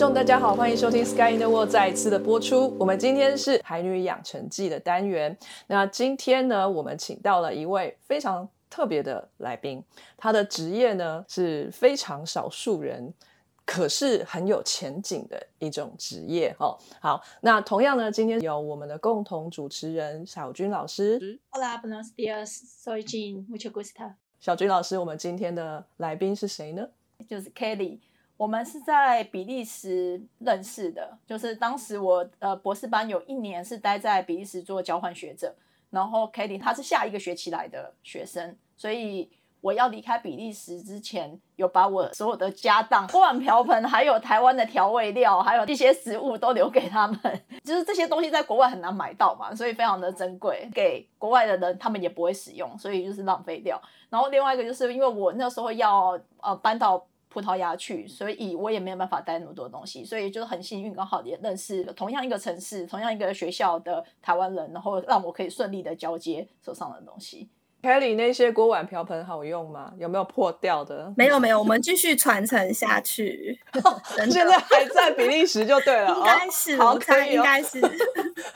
[0.00, 2.74] 众，大家好，欢迎收听《Sky in the World》再一次的播出。
[2.78, 5.36] 我们今天是《海女养成记》的单元。
[5.66, 9.84] 那今天呢，我们请到了一位非常特别的来宾，
[10.16, 13.12] 他的职业呢是非常少数人，
[13.66, 16.78] 可是很有前景的一种职业哦。
[17.02, 21.38] 好，那同样呢，今天有我们的共同主持人小军老师。
[21.50, 22.62] Hola, buenos días.
[22.82, 23.46] Soy Jean.
[23.50, 24.14] Mucho gusto.
[24.40, 26.88] 小军老师，我们今天的来宾是谁呢？
[27.28, 27.98] 就是 Kelly，
[28.40, 31.18] 我们是在比利时认识的。
[31.26, 35.54] 就是当时我呃博士班有一年是待在比利时做交换学者，
[35.90, 47.20] 然后 Kelly 她是下一个学期来的学生，所以我要离开比利时之前，有把我所有的家当、锅碗瓢盆，还有台湾的调味料，还有一些食物都留给他们。
[47.62, 53.78] 就是这些东西在国外很难买到嘛，所以非常的珍贵，给国外的人他们也不会使用，所以就是浪费掉。
[54.08, 67.48] 然后另外一个就是因为我那时候要呃搬到葡萄牙去，所以我也没有办法带那么多东西，所以就是很幸运，刚好也认识了同样一个城市、同样一个学校的台湾人，然后让我可以顺利的交接手上的东西。
[67.81, 69.93] Kelly 那些锅碗瓢盆好用吗？
[69.99, 71.13] 有没有破掉的？
[71.15, 73.59] 没有没有，我们继续传承下去。
[74.17, 77.79] 真的现在还在比利时就对了， 应该是，哦好我猜可以哦应该是。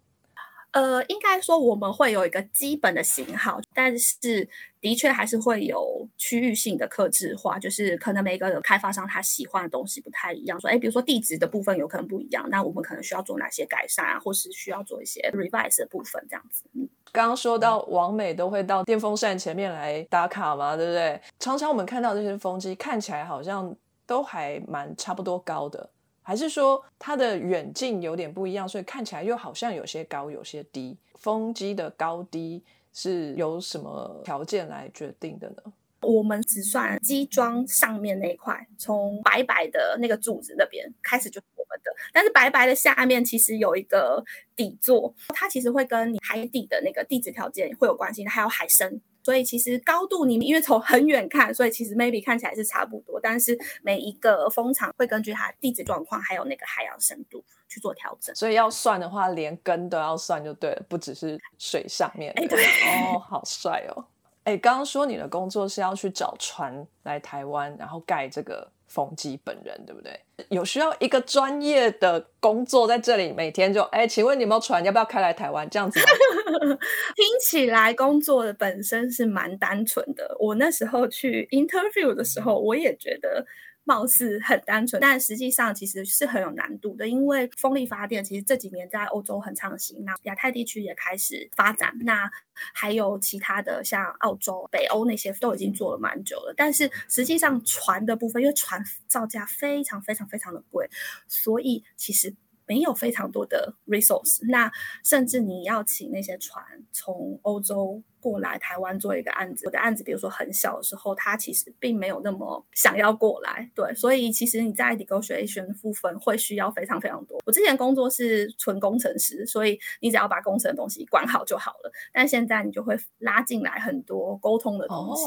[0.72, 4.46] 呃，应该说我们会有一个基本的型号，但是
[4.80, 10.60] 的确还是会有区域性的克制化，就是可能每个开发商他喜欢的东西不太一样。
[10.60, 16.64] 说，哎，比如说地址的部分有可能不一样，那我们可能需要做哪些改善啊，或是需要做一些 revise 的部分这样子。
[16.74, 21.18] 嗯，刚刚说到王美都会到电风扇前面来打卡嘛，对不对？
[21.38, 23.74] 常常我们看到这些风机看起来好像
[24.06, 25.88] 都还蛮差不多高的。
[26.26, 30.98] 还是说它的远近有点不一样，所以看起来又好像有些高，有些低。
[31.14, 32.60] 风机的高低
[32.92, 35.72] 是由什么条件来决定的呢？
[36.00, 41.92] 我们只算机装上面那一块，从白白的那个柱子那边开始就是我们的。
[42.12, 44.24] 但是白白的下面其实有一个
[44.56, 49.00] 底座，它其实会跟你海底的那个地质条件会有关系，还有海深。
[49.26, 58.32] 所以其实高度你因为从很远看，所以其实 maybe 看起来是差不多，但是每一个风场会根据它地质状况还有那个海洋深度去做调整。
[58.36, 62.32] 所以要算的话，连根都要算就对了，不只是水上面。
[62.36, 64.04] 哎，对哦，好帅哦！
[64.44, 68.70] 哎，刚刚说你的工作是要去找船来台湾，然后盖这个。
[68.86, 70.18] 冯基本人对不对？
[70.48, 74.84] 有需要一个专业的工作在这里，每天就哎，请问你有没有船？
[74.84, 75.68] 要不要开来台湾？
[75.70, 75.98] 这样子
[77.16, 80.36] 听起来工作的本身是蛮单纯的。
[80.38, 83.44] 我那时候去 interview 的时候，我也觉得。
[83.88, 87.08] 貌似很单纯，但实际上其实是很有难度的。
[87.08, 92.28] 因为风力发电其实这几年在欧洲很畅行，那亚太地区也开始发展，那
[92.74, 96.52] 还有其他的像澳洲、北欧那些都已经做了蛮久了。
[96.56, 100.90] 但是实际上船的部分，因为船造价非常非常非常的贵，
[101.28, 102.34] 所以其实
[102.66, 104.44] 没有非常多的 resource。
[104.48, 104.72] 那
[105.04, 108.02] 甚至你要请那些船从欧洲。
[108.26, 117.40] 过来台湾做一个案子，我的案子比如说很小的时候，他其实并没有那么想要过来，对，所以其实你在 negotiation 部分会需要非常非常多。
[117.46, 125.24] 我之前工作是纯工程师，所以你只要把工程的东西管好就好了，但现在你就会拉进来很多沟通的东西。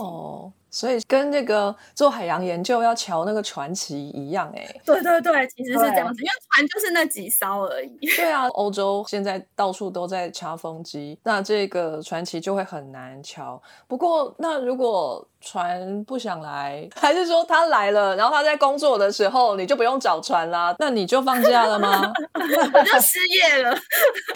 [0.69, 7.98] 所以跟那个做海洋研究要瞧那个传奇一样，哎，对对对，其实是这样子，因为船就是那几艘而已。
[8.18, 12.89] 对啊，欧洲现在到处都在插风机，那这个传奇就会很。
[12.89, 13.62] 难瞧。
[13.88, 20.76] 不过，那如果船不想来，还是说他来了，然后他在工作的时候，你就不用找船啦？
[20.80, 22.12] 那你就放假了吗？
[22.74, 23.76] 我就失业了。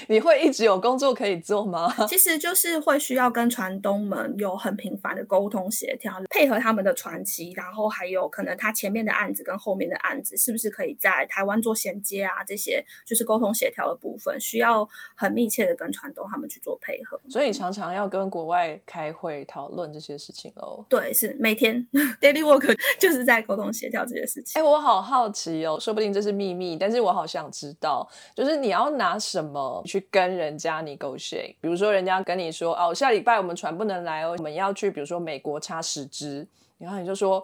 [0.07, 1.93] 你会一直有工作可以做吗？
[2.07, 12.43] 其实就是会需要跟船东们有很频繁的沟通协调，配合他们的船期，然后还有可能他前面的案子跟后面的案子是不是可以在台湾做衔接啊？
[12.45, 17.19] 这些就是沟通协调的部分，需要很密切的跟船东他们去做配合。
[17.29, 20.85] 所以常常要跟国外开会讨论这些事情哦。
[20.95, 21.83] 对，是每天
[22.21, 24.61] daily work 就是在沟通协调这些事情。
[24.61, 31.55] 哎，我好好奇哦，说不定这是秘密，但是我好想知道，就是你要拿什么去跟人家 negotiate？
[31.59, 36.47] 比如说，人家跟你说，哦，下礼拜我们船不能来哦，我们要去，比如说美国插十只，
[36.77, 37.43] 然后你就说。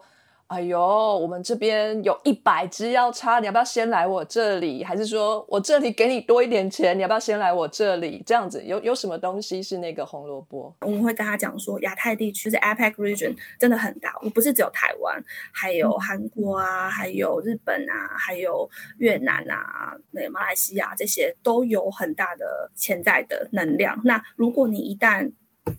[0.49, 4.83] 哎呦，我们这边有一百只要插，你要不要先来我这里？
[4.83, 8.23] 还是说我这里给你多一点钱，你要不要先来我这里？
[8.25, 10.75] 这样子有有什么东西是那个红萝卜？
[10.81, 24.01] 我们会跟他讲说，亚太地区是 APEC region 真的很大，我不是只有台湾，还有韩国啊，还有日本啊，还有越南啊，那马来西亚这些都有很大的潜在的能量。
[24.03, 25.31] 那如果你一旦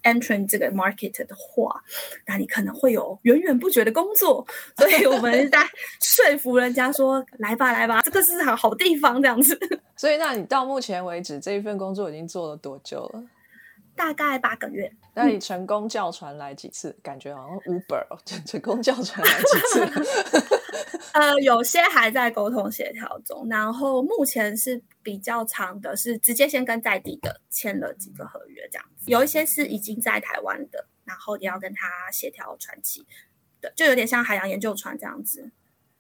[0.03, 1.83] entering 这个 market 的话，
[2.27, 4.47] 那你可能会有源源不绝的工作，
[4.79, 5.59] 所以我们在
[6.01, 9.59] 说服人家说：“来吧，来吧，这个是好好地方。”这样子。
[9.97, 13.23] 所以，那你到目前为止这一份工作已经做了多久了？
[13.97, 14.91] 大概八个月。
[15.13, 16.97] 那你成功叫船来几次？
[17.03, 18.07] 感觉好像 Uber
[18.47, 20.60] 成功叫船来几次？
[21.13, 29.11] 呃，有些还在沟通协调中，然后目前是比较长的，是直接先跟在地的签了几个合约这样子。
[29.11, 33.07] 有一些是已经在台湾的，然后也要跟他协调船期
[33.61, 35.51] 对，就有点像海洋研究船这样子。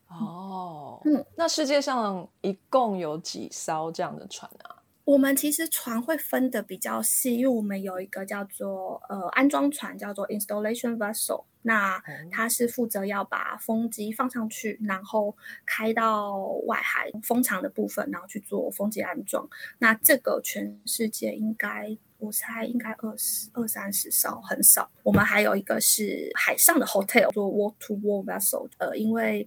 [0.08, 4.79] 哦，嗯，那世界上一共有几艘这样的船啊？
[5.10, 11.42] 我们其实船会分的比较细，因为我们有一个叫做呃安装船，叫做 installation vessel。
[11.62, 12.00] 那
[12.30, 15.36] 它是负责要把风机放上去，然后
[15.66, 19.48] 开到外海风场的部分，然后去做风机安装。
[19.80, 24.88] 那这个全世界应该我猜应该二十二三十艘，很少。
[25.02, 28.68] 我们还有一个是海上的 hotel，做 walk to walk vessel。
[28.78, 29.46] 呃，因为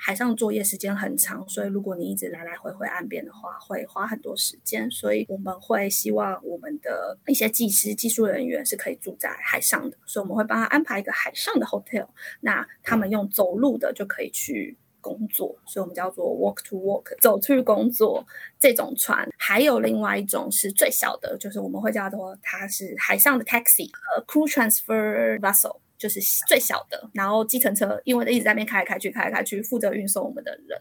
[0.00, 4.88] 海上作业时间很长，所以如果你一直来来回回岸边的话，会花很多时间。
[4.90, 12.06] 所以我们会希望我们的一些技师、技术人员是可以住在海上的，所以我们会帮他安排一个海上的 hotel。
[12.40, 18.24] 那他们用走路的就可以去工作，所以我们叫做 walk to walk，走去工作
[18.58, 19.28] 这种船。
[19.36, 25.78] 还有另外一种是最小的，就是我们会叫做它是海上的 taxi，呃，crew transfer vessel。
[25.98, 30.80] 就是最小的，然后计程车因为一直在那边开来开去，开来开去，负责运送我们的人，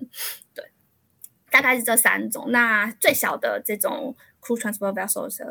[0.53, 0.63] 对，
[1.50, 2.51] 大概是这三种。
[2.51, 5.43] 那最小的这种 crew transport vessels，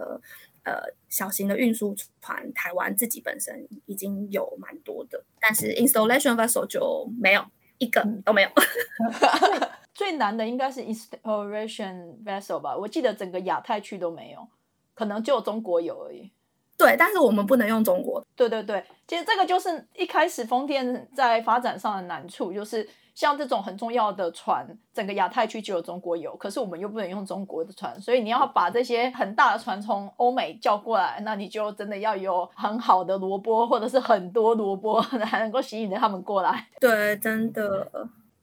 [0.62, 7.44] 呃，小型的运输船，台湾自己本身已经有蛮多的，但是 installation vessel 就没有
[7.78, 8.50] 一个都没有。
[9.92, 12.76] 最难的应该是 installation vessel 吧？
[12.76, 14.46] 我记得整个亚太区都没有，
[14.94, 16.30] 可能只有中国有而已。
[16.76, 18.23] 对，但是我们不能用中国。
[18.35, 36.68] 对对对，其实这个就是一开始丰田在发展上的难处，就是像这种很重要的船，整个亚太区只有中国有，可是我们又不能用中国的船，所以你要把这些很大的船从欧美叫过来，那你就真的要有很好的萝卜，或者是很多萝卜 才能够吸引着他们过来。
[36.78, 37.90] 对，真的。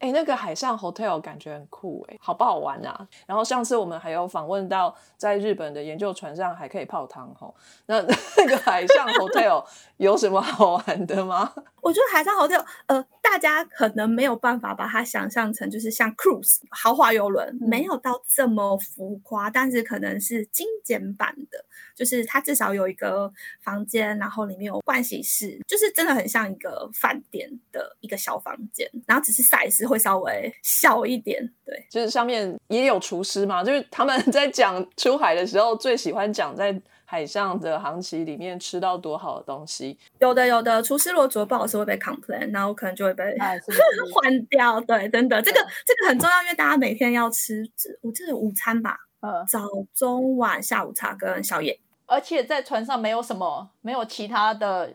[0.03, 3.07] 哎，那个海上 hotel 感觉很酷哎，好不好玩啊？
[3.25, 7.50] 然后上次我们还有访问到，在日本的研究船上还可以泡汤哈。
[7.86, 8.01] 那
[8.36, 11.53] 那个海上 hotel 有什么好玩的吗？
[11.79, 21.63] 我觉得海上 hotel，呃，大家可能没有办法把它想象成就是像 cruise 豪华游轮，没有到这么浮夸，但是可能是精简版的，
[21.95, 23.31] 就是它至少有一个
[23.62, 29.92] 房间，然后里面有盥洗室，就是真的很像一个饭店的一个小房间，然后只是 size。
[29.93, 39.95] 会稍微小一点，对，就是上面也有厨师嘛，就是他们 在讲出海的时候，最喜欢讲在海上的航期里面吃到多好的东西。
[40.19, 43.23] 有的，有的，厨师如果做不好吃会被 complain，然后可能就会被
[44.12, 44.81] 换掉。
[44.81, 47.63] 对，真的，这个这个很重要，因为大家每天要吃，
[48.01, 49.59] 我记得午餐吧，呃，早
[49.93, 54.91] 中晚下午茶跟宵夜，而且在船上没有什么，没有其他的。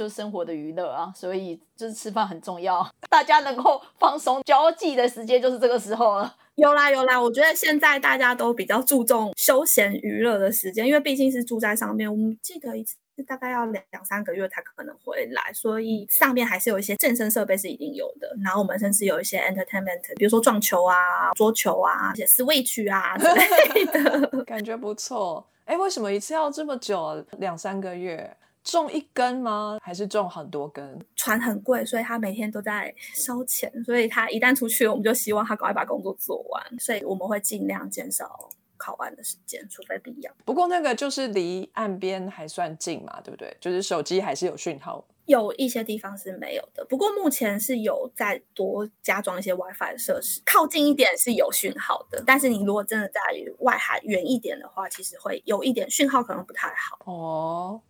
[0.00, 6.34] 就是生活的娱乐啊，所以就是吃饭很重要，大家能够放松交际的时间就是这个时候了。
[6.54, 12.10] 有啦有啦，我觉得现在大家都比较注重休闲娱乐的时间，因为毕竟是住在上面。
[12.10, 12.96] 我们记得一次
[13.28, 18.34] 大概要两两三个月才可能回来，所以上面还是有一些健身设备是一定有的。
[18.42, 25.46] 然后我们甚至有一些 entertainment，比如说撞球啊、桌球啊、一些 switch 啊之类的， 感觉不错。
[25.66, 27.22] 哎，为什么一次要这么久？
[27.36, 28.34] 两三个月？
[28.62, 29.78] 种一根吗？
[29.82, 30.98] 还是种很多根？
[31.16, 33.72] 船很贵，所以他每天都在烧钱。
[33.84, 36.78] 所以他一旦出去，我们就希望他赶快把工作做完。
[36.78, 40.32] 所以我们会尽量减少考完的时间，除非必要。
[40.44, 43.56] 不过那个就是离岸边还算近嘛，对不对？
[43.60, 45.04] 就是手机还是有讯号。
[45.26, 52.20] 有一些地方是没有的，不过目前是有再多加装一些 WiFi 的设施，靠近一点是有讯号的。
[52.26, 53.20] 但是你如果真的在
[53.60, 57.80] 外海远一点的话，其实会有一点讯号可能不太好哦。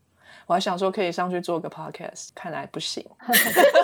[0.51, 3.09] 我还想说可以上去做个 podcast，看来不行。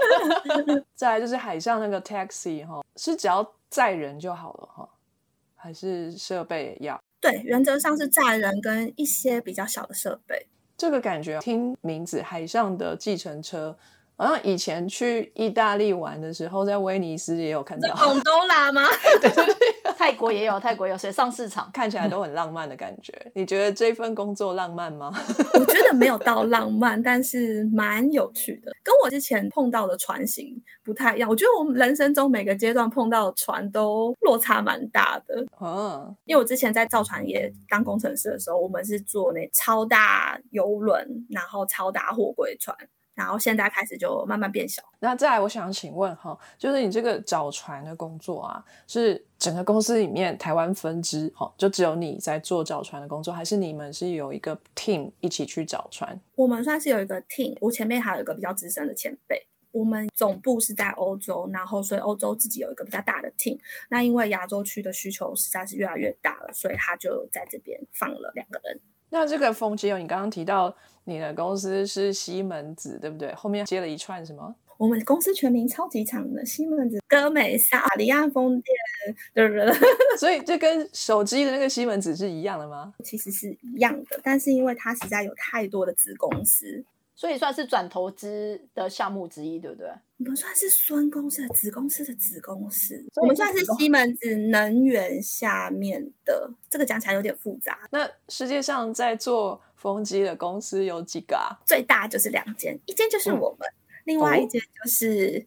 [0.97, 4.89] 再来就是海上那个 taxi 哈，是只要载人就好了哈，
[5.55, 7.01] 还是设备要？
[7.21, 10.45] 对，原则上是载人跟一些比较小的设备。
[10.77, 13.79] 这个感觉听名字，海上的计程车。
[14.17, 17.95] 好像以前去意大利玩的时候，在威尼斯也有看到。
[17.95, 18.83] 贡多拉吗？
[19.21, 23.13] 对 对对，泰国也有，泰国有水上市场，看起来都很浪漫的感觉。
[23.35, 25.13] 你觉得这份工作浪漫吗？
[25.55, 28.73] 我觉得没有到浪漫，但是蛮有趣的。
[28.83, 31.29] 跟我之前碰到的船型不太一样。
[31.29, 35.45] 我觉得我们人生中每个阶段碰到的船都落差蛮大的。
[35.61, 42.75] 嗯，因为我之前在造船业当工程师的时候，我们是做那超大游轮，然后超大货柜船。
[43.17, 44.81] 然后现在开始就慢慢变小。
[45.01, 56.21] 那再来，我想请问哈，就是你这个找船的工作啊，是整个公司里面台湾分支哈，就只有你在做找船的工作，还是你们是有一个 team 一起去找船？
[56.37, 59.47] 我们算是有一个 team，我前面还有一个比较资深的前辈。
[59.73, 63.59] 我们总部是在欧洲，然后所以欧洲自己有一个比较大的 team。
[63.91, 68.81] 那因为亚洲区的需求实在是越来越大了，所以他就在这边放了两个人。
[69.11, 73.33] 那这个风机哦，你刚刚提到你的公司是西门子，对不对？
[73.35, 74.55] 后面接了一串什么？
[74.79, 79.73] 我们公司全名超级长的，西门子、歌美萨、里亚风电，对不对？
[80.19, 82.93] 所以这跟手机的那个西门子是一样的吗？
[83.03, 86.85] 其实是一样的，但是因为它实在有太多的子公司，
[87.17, 89.89] 所以算是转投资的项目之一，对不对？
[90.19, 96.49] 我们算是孙公司的子公司的子公司，我们算是西门子能源下面的。
[96.71, 101.59] 这个讲起来有点复杂，那世界上在做风机的公司有几个啊？
[101.67, 103.69] 最大就是两间，一间就是嗯我们，
[104.05, 105.47] 另外一间就是。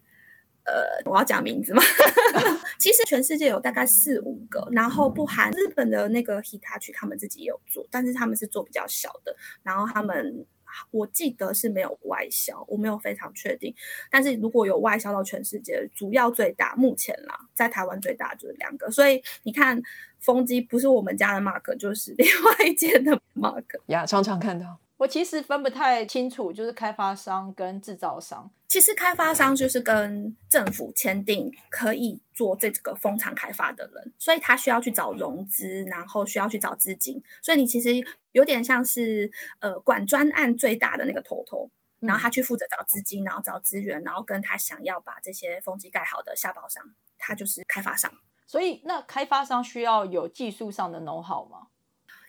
[0.62, 1.82] 呃，我要讲名字吗？
[2.78, 9.34] 其实全世界有大概四五个，然后不含日本的那个 Hitachi，他们自己也有做，但是他们是做比较小的，
[9.64, 10.46] 然后他们
[10.90, 13.74] 我记得是没有外销，我没有非常确定。
[14.10, 19.80] 但是如果有外销到全世界，主要最大目前啦，在台湾最大就是两个，所以你看
[20.18, 23.64] 风机不是我们家的 mark，就是另外一间的 mark。
[23.86, 24.78] 呀，常常看到。
[25.00, 28.50] 我其实分不太清楚，就是开发商跟制造商。
[28.68, 37.94] 其实开发商就是跟政府签订可以做这个风场开发的人，所以他需要去找融资，然后需要去找资金，所以你其实
[38.32, 39.30] 有点像是
[39.60, 46.84] 呃管专案最大的那个头头，然后他去负责找资金，然后找资源，然后跟他想要把这些风机盖好的下包商，
[47.16, 48.12] 他就是开发商。
[48.46, 51.68] 所以那开发商需要有技术上的 know how 吗？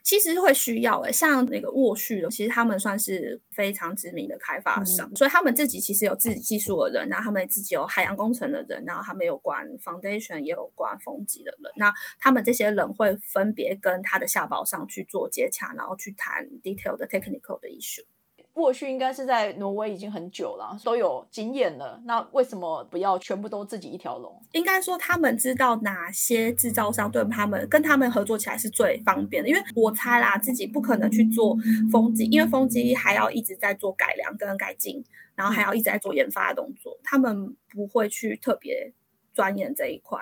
[0.03, 18.03] 其实会需要诶、像那个沃旭的，其实他们算是非常知名的开发商，所以他们自己其实有自己技术的人，然后他们自己有海洋工程的人，然后他们有管 foundation 也有管风机的人，那他们这些人会分别跟他的下包商去做接洽，然后去谈 detail 的 technical 的 issue。
[18.53, 22.01] 过去应该是在挪威已经很久了，都有经验了。
[22.05, 24.41] 那为什么不要全部都自己一条龙？
[24.51, 31.57] 应该说他们知道哪些制造商对他们跟他们合作起来是最方便的，因为我猜啦，自己不可能去做
[31.91, 35.03] 风机，因为风机还要一直在做改良跟改进，
[35.35, 38.93] 然后还要一直在做研发的动作，他们不会去特别
[39.33, 40.19] 钻研这一块，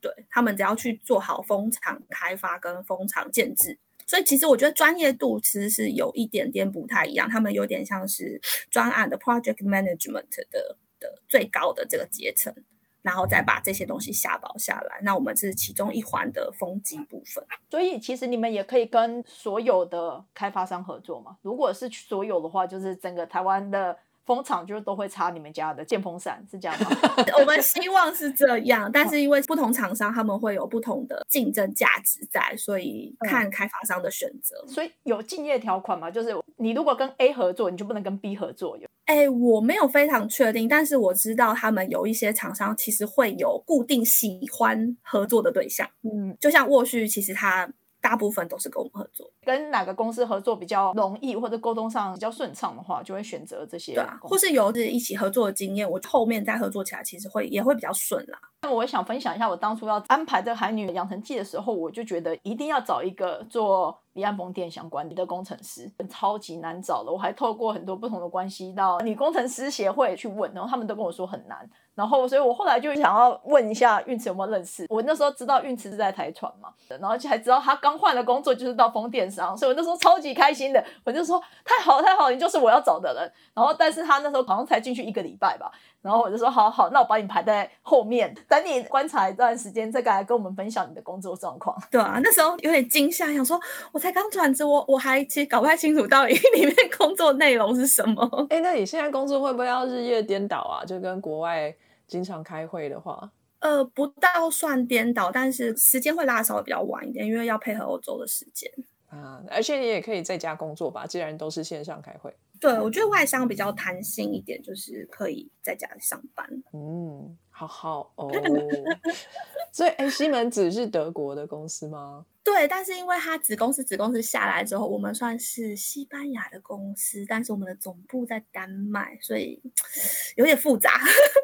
[0.00, 3.78] 对他们只要去做好风场开发跟风场建制。
[4.06, 12.54] 所以其实我觉得专业度其实是有一点点不太一样，他们有点像是专案的 project management 的的最高的这个阶层。
[13.02, 14.98] 然后再把这些东西下包下来。
[15.02, 17.46] 那我们是其中一环的风机部分。
[17.70, 21.36] 所以其实你们也可以跟所有的开发商合作嘛。
[21.42, 26.90] 如果是所有的话，就是整个台湾的风场就是都会插你们家的电风扇，是这样吗？
[27.40, 34.64] 我们希望是这样，但是因为不同厂商他们会有不同的竞争价值在，所以看开发商的选择。
[34.66, 36.10] 所以有竞业条款嘛？
[36.10, 38.76] 就是你如果跟 A 合作，你就不能跟 B 合作。
[38.76, 47.70] 有哎，我没有非常确定，但是我知道他们有一些厂商其实会有固定喜欢合作的对象，嗯，就像沃旭，其实他
[48.06, 58.38] 大部分都是跟我们合作，跟哪个公司合作比较容易，或者沟通上比较顺畅的话，就会选择这些对啊，或是有是一起合作的经验，我后面再合作起来，其实会也会比较顺啦。
[58.62, 67.10] 那我想分享一下，我当初要安排这个海女养成记的时候，我就觉得一定要找一个做离岸风电相关的工程师，超级难找的。
[67.10, 71.68] 我还透过很多不同的关系到女工程师协会去问，然后他们都跟我说很难。
[71.96, 74.86] 然后，所以我后来就想要问一下运慈有没有认识。
[74.90, 80.84] 我那时候知道运慈是在台船嘛，然后还知道他刚换了工作就是到风电商，所以我那时候超级开心的。
[81.04, 83.32] 我就说太好太好，你就是我要找的人。
[83.54, 91.74] 然后，但是他那时候好像才进去一个礼拜吧，然后我就说好好，那我把你排在后面，等你观察一段时间，再来跟我们分享你的工作状况。
[91.90, 93.58] 对啊，那时候有点惊吓，想说
[93.92, 98.46] 我才刚转职，我我还其实搞不太清楚到底 里面工作内容是什么。
[98.50, 100.84] 哎，那你现在工作会不会要日夜颠倒啊？
[100.84, 101.74] 就跟国外
[102.06, 108.70] 经常开会的话，呃，不到算颠倒，但是时间会拉稍微比较晚一点，因为要配合欧洲的时间。
[109.08, 112.34] 啊，而且你也可以在家工作吧，既然都是线上开会。
[112.58, 116.46] 对，我觉得外商比较弹性一点，就是可以在家里上班。
[116.72, 118.30] 嗯，好好哦。
[119.76, 122.24] 所以，哎，西门子是德国的公司吗？
[122.42, 129.60] 对，但是因为它子公司子公司下来之后，我们算是西班牙的公司，但是我们的总部在丹麦，所以
[130.36, 130.92] 有点复杂。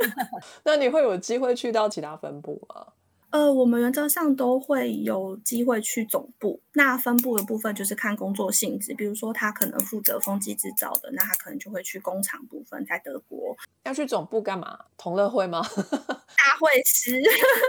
[0.65, 2.87] 那你会有机会去到其他分部吗？
[3.33, 14.79] 呃，我们原则上都会有机会去总部，那分部的部分就是看工作性质，比如说他可能负责风机制造的，那他可能就会去工厂部分，在德国要去总部干嘛？
[14.99, 15.63] 同乐会吗？
[15.63, 17.23] 大会师，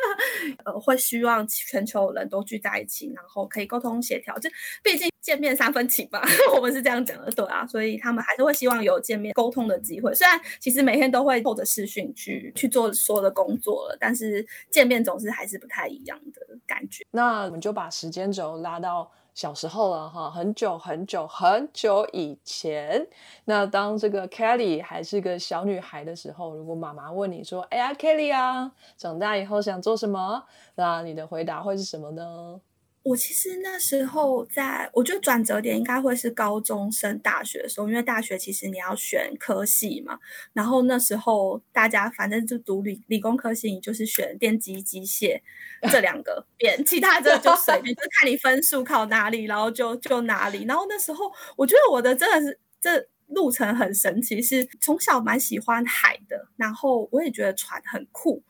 [0.65, 4.38] 呃，会希望全球人都聚在一起，然后可以沟通协调。
[4.39, 4.49] 就
[4.84, 6.21] 毕竟见面三分情吧，
[6.54, 10.13] 我们是这样讲的，对啊，所以他们还是会希望有见面沟通的机会。
[10.13, 17.06] 虽然其实每天都会透着视讯去去做所有的工作了，但是见面总是还是是不太一样的感觉。
[17.12, 23.08] 那我们就把时间轴拉到小时候了哈，很久很久很久以前。
[23.46, 30.44] 那当这个 Kelly 还是个小女孩的时候，如果妈妈问你说：“哎呀，Kelly 啊，长大以后想做什么？”
[30.76, 32.60] 那你的回答会是什么呢？
[33.04, 40.18] 我其实那时候在，我觉得转折点应该会是高中升大学的时候，因为大学其实你要选科系嘛。
[40.54, 45.42] 然后那时候大家反正就读理理工科系，你就是选电机、机械
[45.92, 50.63] 这两个边，其他的就随便， 就看你分数考哪里，然后就就哪里。
[50.63, 58.42] 然后那时候我觉得我的真的是这路程很神奇，是从小蛮喜欢海的，然后我也觉得船很酷，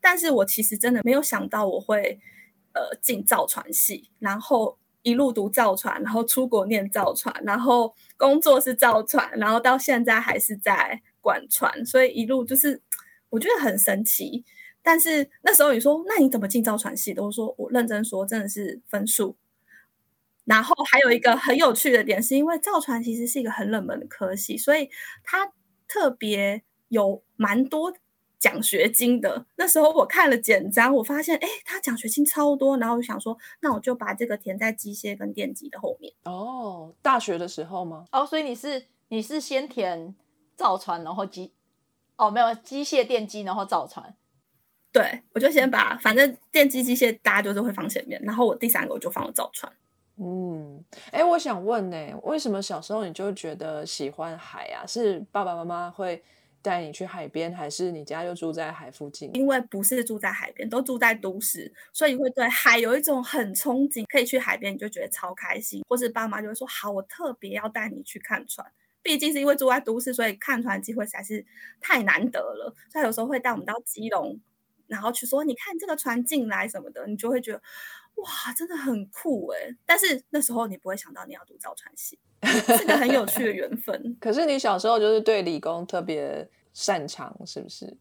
[0.00, 2.18] 但是我其实真的没有想到我会。
[2.72, 12.80] 呃，进造船系，然后一路读造船，然后出国念造船，然后工作是造船，然后到现在还是在管船，所以一路就是
[13.30, 14.44] 我觉得很神奇。
[14.82, 17.24] 但是那时候你说，那你怎么进造船系的？
[17.24, 19.36] 我说我认真说，真的是分数。
[20.44, 24.88] 然后还有一个很有趣的点，是因为造船其实是一个很冷门的科系，所以
[25.24, 25.52] 它
[25.88, 27.92] 特别有蛮多。
[28.40, 36.10] 奖学金的那时候，我看了简章，我发现哎，他奖学金超多，然后我就想说，那我就把这个填在机械跟电机的后面。
[36.24, 38.06] 哦，大学的时候吗？
[38.10, 40.14] 哦，所以你是你是先填
[40.56, 41.52] 造船，然后机
[42.16, 44.16] 哦没有机械电机，然后造船。
[44.90, 49.70] 对，我就先把反正电机机械大家就是会放前面，然后我第三个我就放了造船。
[50.16, 54.86] 嗯，哎，我想问呢，为什么小时候你就觉得喜欢海啊？
[54.86, 56.24] 是爸爸妈妈会？
[56.62, 59.30] 带你去海边，还是你家就住在海附近？
[59.34, 64.04] 因为不是住在海边，都住在都市，所以会对海有一种很憧憬。
[64.10, 65.82] 可以去海边，你就觉得超开心。
[65.88, 68.70] 或是爸妈就会说：“好，我特别要带你去看船。”
[69.02, 71.44] 毕竟是因为住在都市，所以看船机会实在是
[71.80, 72.74] 太难得了。
[72.92, 74.38] 所以有时候会带我们到基隆，
[74.86, 77.62] 然后去说：“你看这个船进来什么的。”你就会觉得
[78.22, 79.76] 哇，真的很酷哎！
[79.86, 82.18] 但是那时候你不会想到你要读造船系。
[82.42, 84.16] 是个很有趣的缘分。
[84.20, 87.96] 可是你小时候就是对理工特别擅长，是不是？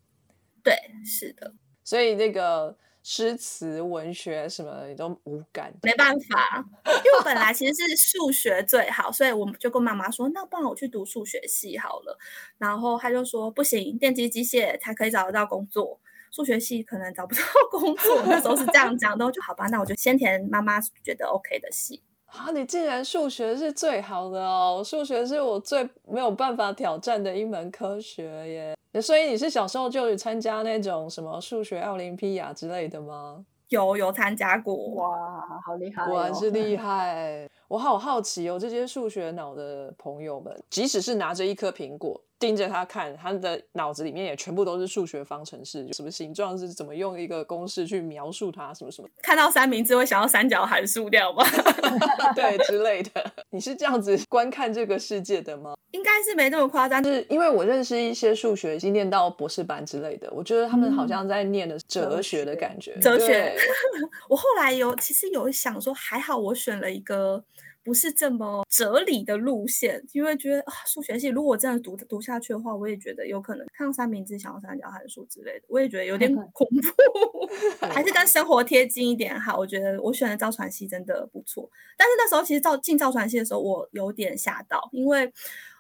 [0.64, 0.74] 对，
[1.06, 1.54] 是的。
[1.84, 5.74] 所以那个诗词文学什么你都无感。
[5.84, 12.18] 没办法，因为我本来其实是数学最好，所以我就跟妈妈说：“那不然我去读数学系好了。”
[12.58, 16.00] 然后他就说：“不行，电机机械才可以找得到工作，
[16.32, 22.02] 数学系可能找不到 工作。”那时候是这样讲的，就好吧，那我就先填妈妈觉得 OK 的系。
[22.26, 24.84] 啊，你竟然数学是最好的哦！
[24.86, 29.02] 数学是我最没有办法挑战的一门科学耶。
[29.02, 33.44] 所以你是小时候就有参加那种什么数学奥林匹亚之类的吗？
[33.70, 36.06] 有有参加过，哇，好厉害！
[36.08, 37.48] 果然是厉 害。
[37.68, 42.20] 我好好奇哦，这些数学脑的朋友们，即使是拿着一颗苹果。
[42.40, 49.10] 盯着他看，他的脑子里面也全部都是数学方程式，什么形状是怎么用一个公式去描述它，什么什么。
[49.22, 51.44] 看到三明治会想要三角函数掉吗？
[52.34, 53.32] 对之类的。
[53.50, 55.76] 你是这样子观看这个世界的吗？
[55.92, 62.98] 应该是没那么夸张，是因为我认识一些数学已经念到博士班之类的，我觉得他们好像在念的哲学的感觉。
[63.00, 63.54] 哲学。
[64.30, 67.44] 我后来有其实有想说，还好我选了一个。
[67.90, 77.48] 不是这么哲理的路线，因为觉得啊，数学系如果真的读读下去的话，我也觉得有可能看到三明治想要三角函数之类的，我也觉得有点 恐怖，
[77.90, 79.58] 还是跟生活贴近一点好。
[79.58, 85.34] 我觉得我选的造船系真的不错，但是那时候其实造进造船系的时候，我有点吓到，因为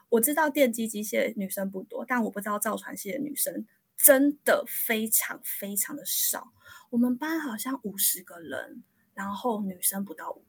[0.10, 6.48] 我知道电机机械女生不多，但我不知道造船系的女生真的非常非常的少。
[6.89, 10.41] 我们班好像五十个人，然后女生不到五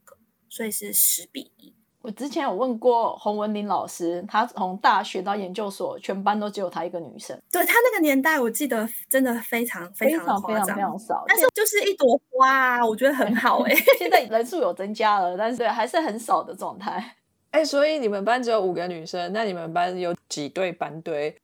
[0.51, 1.73] 所以是十比一。
[2.01, 7.39] 我之前有问过洪文林老师，他从大学到研究所，全班都只有他一个女生。
[7.51, 11.23] 对他那个年代，我记得真的非常非常非常非常少。
[11.27, 13.75] 但是就是一朵花，我觉得很 好哎。
[13.99, 17.15] 现在人数有增加了，但是对还是很少的状态。
[17.51, 21.40] 哎，所以你们班只有五个女生，那你们班有几对班队？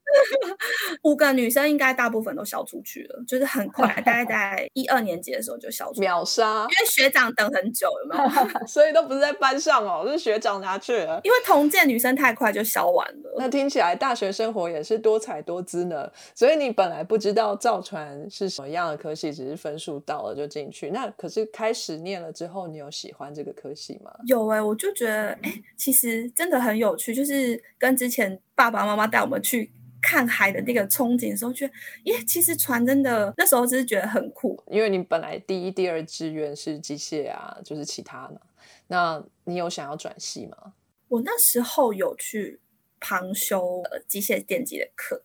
[1.03, 6.61] 五个女生应该大部分都消出去了，就是很快，大概在一二年级的时候就消出，秒杀。
[6.61, 8.47] 因为学长等很久，有没有？
[8.67, 11.19] 所以都不是在班上哦，是学长拿去了。
[11.23, 13.35] 因为同届女生太快就消完了。
[13.37, 16.09] 那听起来大学生活也是多彩多姿呢。
[16.33, 20.89] 所以你本来不知道造船是什么样的科系，只是分数到了就进去。
[20.89, 24.11] 那可是开始念了之后，你有喜欢这个科系吗？
[24.25, 29.71] 有哎，我就觉得哎，其实真的很有趣，就是跟之前爸爸妈妈带我们去。
[30.07, 34.57] 看海的那个憧憬的时候，觉得，耶，其实船真的那时候只是觉得很酷。
[34.67, 38.39] 因为你本来第一、第二志愿是机械啊，就是其他的。
[38.87, 40.71] 那你有想要转系吗？
[41.09, 42.61] 我那时候有去
[43.01, 45.21] 旁修呃机械电机的课，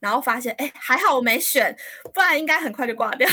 [0.00, 1.74] 然后发现，哎，还好我没选，
[2.12, 3.26] 不然应该很快就挂掉。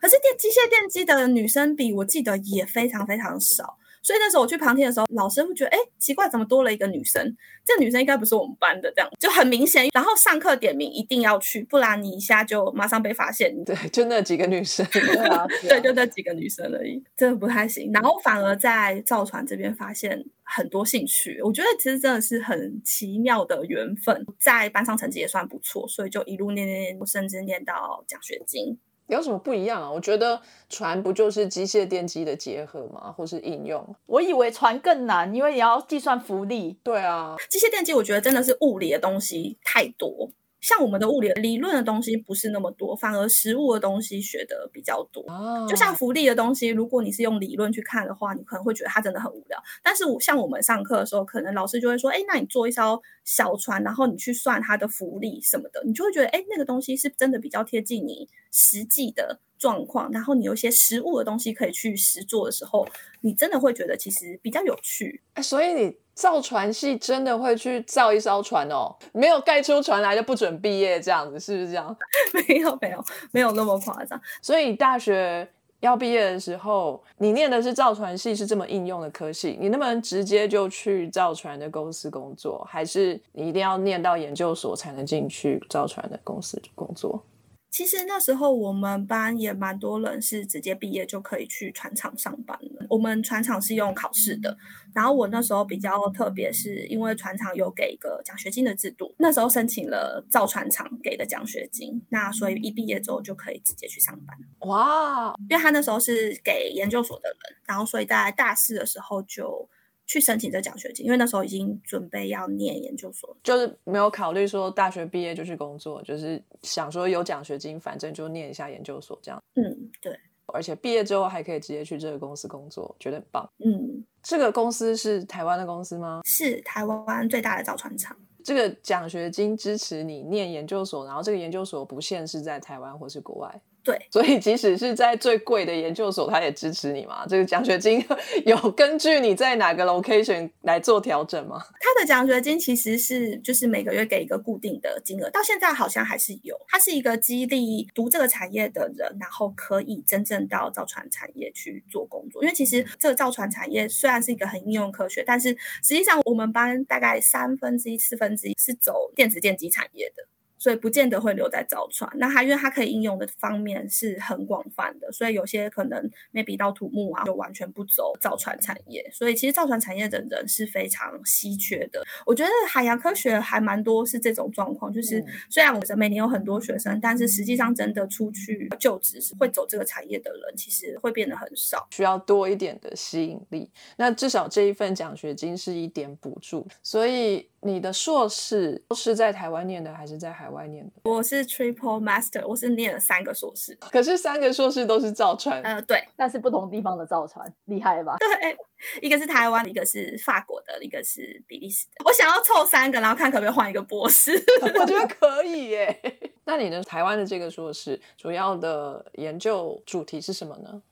[0.00, 3.78] 可是电机械电机的女生比我记得也非常非常少。
[4.02, 7.36] 所以那时候我去旁听的时候，老师会觉得，哎，奇怪，怎么多了一个女生？
[7.64, 9.88] 这女生应该不是我们班的，这样就很明显。
[9.92, 13.54] 然后上课点名一定要去，不然你一下就马上被发现。
[13.64, 17.90] 对，就那几个女生，对啊， 对，就那几个女生而已，真的不太行。
[17.92, 24.26] 然后反而在造船这边发现很多兴趣，我觉得其实真的是很奇妙的缘分。
[24.38, 28.78] 在班上成绩也算不错，所以就一路念念念，甚至念到奖学金。
[29.10, 29.90] 有什么不一样啊？
[29.90, 33.12] 我觉得船不就是机械电机的结合吗？
[33.16, 33.84] 或是应用？
[34.06, 36.78] 我以为船更难，因为你要计算浮力。
[36.82, 40.30] 对啊，机械电机我觉得真的是物理的东西太多。
[40.60, 45.24] 像我们的物理理论的东西不是那么多，反而实物的东西学的比较多。
[45.68, 49.58] 就像浮力的东西，如果你是用理论去看的话，你可能会觉得它真的很无聊。
[49.82, 60.10] 但是我像我们上课的时候，可能老师就会说：“哎，那你做一艘小船，然后你去算它的浮力什么的，你就会觉得，哎，那个东西是真的比较贴近你实际的状况。
[60.10, 62.84] 然后你有一些实物的东西可以去实做的时候，
[63.20, 65.22] 你真的会觉得其实比较有趣。
[65.34, 65.96] 哎，所以你。
[66.12, 71.96] 造船系真的会去造一艘船哦，没有盖出船来就不准毕业，这样子是不是这样？
[72.46, 74.20] 没有没有没有那么夸张。
[74.42, 82.66] 所以大学要毕业的时候，你念的是造船系，是这么应用的科系，你能不能直接就去造船的公司工作？
[82.68, 87.22] 还是你一定要念到研究所才能进去造船的公司工作？
[87.70, 92.86] 其实那时候我们班也蛮多人是直接毕业就可以去船厂上班了。
[92.90, 94.58] 我们船厂是用考试的，
[94.92, 104.36] 然后我那时候比较特别，是因为船厂有给一个奖学金的制度，那时候申请了造船厂给的奖学金，那所以一毕业之后就可以直接去上班。
[104.68, 105.32] 哇！
[105.48, 109.68] 因为他那时候是给研究所的人，然后所以在大四的时候就。
[110.10, 119.40] 去申请这奖学金，因为那时候已经准备要念研究所，就是没有考虑说大学毕业就去工作，就是想说有奖学金，反正就念一下研究所这样。
[119.54, 120.18] 嗯，对。
[120.46, 123.48] 而且毕业之后还可以直接去这个公司工作，觉得很棒。
[123.64, 126.22] 嗯，这个公司是台湾的公司吗？
[126.24, 128.16] 是台湾最大的造船厂。
[128.42, 133.60] 这个奖学金支持你念研究所，然后这个研究所不限是在台湾或是国外。
[133.82, 137.26] 对，所以即使是在最贵的研究所，他也支持你嘛？
[137.26, 138.04] 这个奖学金
[138.44, 141.58] 有根据你在哪个 location 来做调整吗？
[141.80, 146.54] 他的奖学金其实是就是每个月给一个固定的金额，到现在好像还是有。
[146.68, 152.42] 它是一个激励读这个产业的人，然后可以真正到造船产业去做工作。
[152.42, 155.48] 因为其实这个造船产业虽然是一个很应用科学，但是
[155.82, 160.26] 实际上我们班大概三分之一、四分之一是走电子电机产业的。
[160.60, 169.02] 所以不见得会留在造船，那它因为它可以应用的方面是很广泛的，所以有些可能 maybe 到土木啊，就完全不走造船产业。
[169.10, 172.04] 所以其实造船产业的人是非常稀缺的。
[172.26, 183.70] 我觉得海洋科学还蛮多是这种状况，就是虽然我们每年有很多学生，但是实际上真的出去就职会走这个产业的人，其实会变得很少，需要多一点的吸引力。
[183.96, 187.49] 那至少这一份奖学金是一点补助，所以。
[187.62, 190.92] 你的硕士是在台湾念的还是在海外念的？
[191.04, 193.76] 我是 Triple Master，我是念了三个硕士。
[193.90, 198.16] 可是三个硕士都是造船，呃，对，但是不同地方的造船，厉害吧？
[198.18, 198.56] 对，
[199.02, 202.04] 一个是台湾，一个是法国的，一个是比利时的。
[202.06, 204.32] 我想要凑三个，然后看可不可以换一个博士。
[204.62, 206.02] 我觉得可以耶。
[206.46, 210.82] 那你的台湾的这个硕士主要的研究主题是什么呢？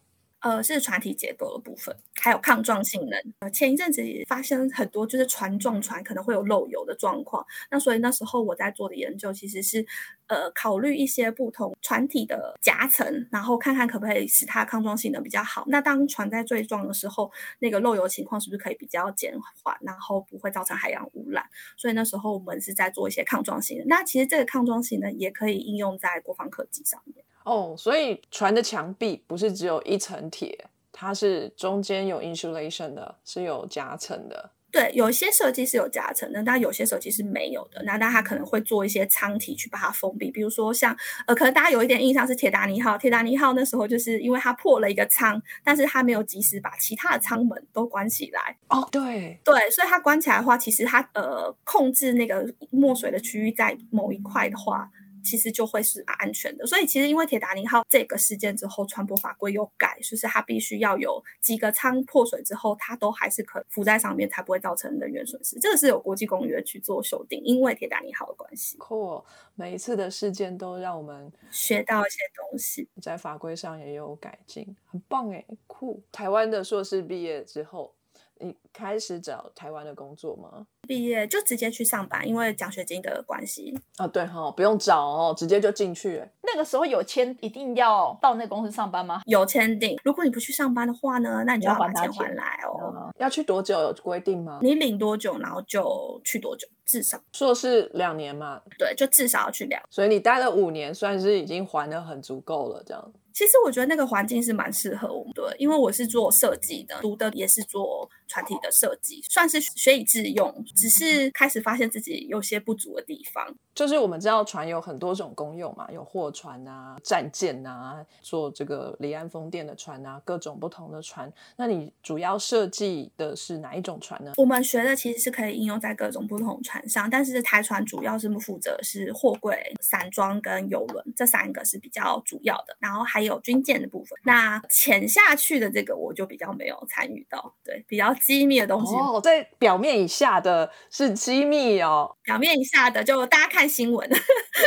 [0.41, 3.21] 呃，是船体结构的部分，还有抗撞性能。
[3.41, 7.45] 呃，前一阵子也发生很多，就是船撞船可能会有漏油的状况。
[7.71, 9.85] 那所以那时候我在做的研究，其实是
[10.29, 15.65] 呃考虑一些不同船体的夹层，然后看看可不可以使它抗撞性能比较好。
[15.67, 21.45] 那当船在坠撞的时候，那个漏油情况是不是可以比较减缓，然后不会造成海洋污染？
[21.77, 23.89] 所以那时候我们是在做一些抗撞性能。
[23.89, 27.25] 那其实这个抗撞性能也可以应用在国防科技上面。
[27.49, 34.51] 哦，所以船的墙壁不是只有一层铁，它是中间有 insulation 的，是有夹层的。
[34.71, 37.83] 对，有些设计是有夹层的，但有些设计是没有的。
[37.85, 40.95] 那那它可能会做一些舱体去把它封闭，比如说像
[41.27, 48.59] 呃，可能大家有一点印象是铁达尼号，铁达尼号那时候就是因为它破了一个舱，但是它没有及时把其他的舱门都关起来。
[48.69, 54.91] 哦，对对，所以它关起来的话，其实它呃控制那个墨水的区域在某一块的话。
[55.25, 65.59] 其实就会是安全的，所以其实因为铁达尼号这个事件之后，船舶法规有改，就是它必须要有几个舱破水之后，它都还是可浮在上面，才不会造成人员损失。
[65.59, 68.77] 这个是有国际公约去做修订，因为铁达尼号的关系。
[68.79, 69.23] 酷，
[69.55, 76.03] 每一次的事件都让我们学到一些东西，在法规上也有改进，很棒哎，酷。
[76.11, 77.95] 台湾的硕士毕业之后。
[78.41, 80.67] 你开始找台湾的工作吗？
[80.87, 83.79] 毕业就直接去上班，因为奖学金的关系。
[83.97, 86.23] 啊，对哈，不用找哦，直接就进去。
[86.43, 89.23] 那个时候有签，一定要到那公司上班吗？
[89.27, 89.99] 有签订。
[90.03, 93.13] 如果你不去上班的话呢，那你就要把钱还来哦。
[93.19, 94.59] 要去多久有规定吗？
[94.63, 99.83] 你领多久，然后就去多久，至少硕士两年嘛，对，就至少要去两。
[99.91, 103.13] 所以你待了五年，算是已经还的很足够了，这样。
[103.35, 110.65] 其实我觉得那个环境是蛮适合我们的，因为我是做设计的，读的也是做船体的设计，算是学以致用。
[110.77, 113.55] 只是开始发现自己有些不足的地方。
[113.75, 121.33] 就是我们知道船有很多种功用嘛，有货船啊、战舰啊，做这个离岸风电的船啊，各种不同的船。
[121.57, 124.33] 那你主要设计的是哪一种船呢？
[124.37, 134.19] 我们学的其实是可以应用在各种不同船上，但是台船主要是负责是货柜、散装跟游轮这三个是比较主要的，然后还有军舰的部分。
[134.25, 138.95] 那潜下去的这个我就比较没有参与到，对，比较机密的东西。
[138.95, 144.09] 哦，在表面以下的是机密哦，表面以下的就大家看新闻。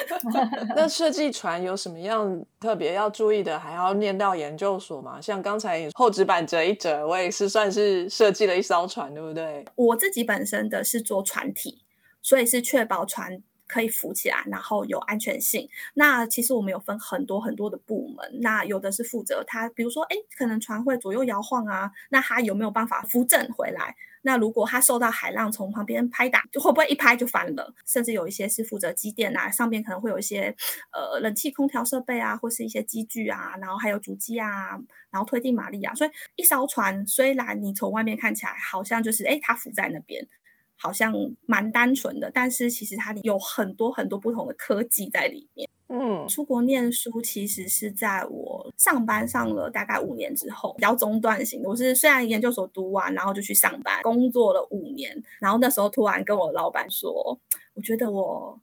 [0.76, 3.60] 那设计船有什么样特别要注意的？
[3.60, 5.20] 还要念到研究所吗？
[5.22, 9.66] 像刚才后纸板折一折，我也是算是设计了一艘船，对不对？
[9.76, 11.84] 我自己本身的是做船体，
[12.22, 15.70] 所以是确保船可以浮起来，然后有安全性。
[15.94, 23.96] 那其实我们有分很多很多的部门，那有的是负责它，比如说，哎，可能船会左右摇晃啊，那它有没有办法扶正回来？
[24.24, 27.74] 那如果它受到海浪从旁边拍打，就会不会一拍就翻了？
[27.88, 30.56] 甚至有一些是负责机电啊，上面可能会有一些
[30.92, 34.78] 呃冷气、空调设备啊，或是一些机具啊，然后还有主机啊，
[35.10, 35.96] 然后推进马力啊。
[35.96, 40.28] 所以一艘船虽然你从外面看起来好像就是哎它浮在那边，
[40.82, 41.14] 好像
[41.46, 45.70] 蛮单纯的，但是其实它有很多很多不同的科技在里面。
[45.94, 51.68] 嗯，出国念书其实是在我上班上了大概五年之后，比较中断型的。
[51.68, 57.38] 我是虽然研究所读完，然后就去上班工作了五年，然后那时候突然跟我老板说，
[57.74, 58.58] 我觉得我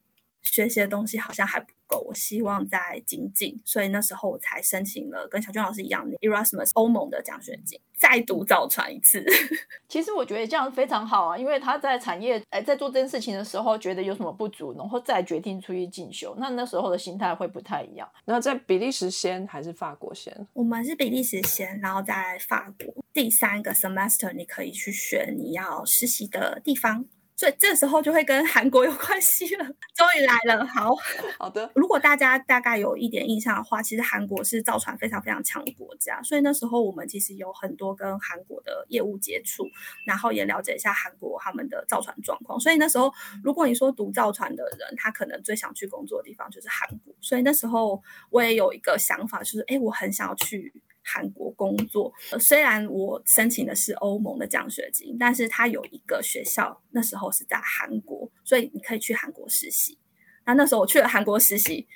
[0.53, 7.81] 学习的东西好像还不够，我希望再精进，所以那时候我才申请了跟小娟老师一样的 Erasmus 欧盟的奖学金。
[8.01, 9.27] 再度造船一次，
[9.89, 18.09] 其实我觉得这样非常好啊，因为他在产业哎在做这件事情的时候，觉得有什么不足，然后再决定出去进修，那那时候的心态会不太一样。
[18.25, 20.33] 那在比利时先还是法国先？
[20.53, 27.05] 我们是比利时先，然后在法国第三个 semester 你可以去选你要实习的地方。
[27.39, 30.67] 所以这时候就会跟韩国有关系了，终于来了。
[30.67, 30.91] 好
[31.39, 39.69] 好的，如果大家大概有一点印象的话，其实韩国是造船非常非常强的国家，所以那时候我们其实有很多跟韩国的业务接触，
[40.05, 42.59] 然后也了解一下韩国他们的造船状况。
[42.59, 47.15] 所以那时候，如果你说读造船的人，他可能最想去工作的地方就是韩国。
[47.21, 50.83] 所以那时候我也有一个想法，就是哎，我很想要去。
[51.11, 59.99] 韩国工作，虽然我申请的是欧盟的奖学金，但是他有一个学校，那时候是在韩国，所以你可以去韩国实习。
[60.45, 61.87] 那那时候我去了韩国实习，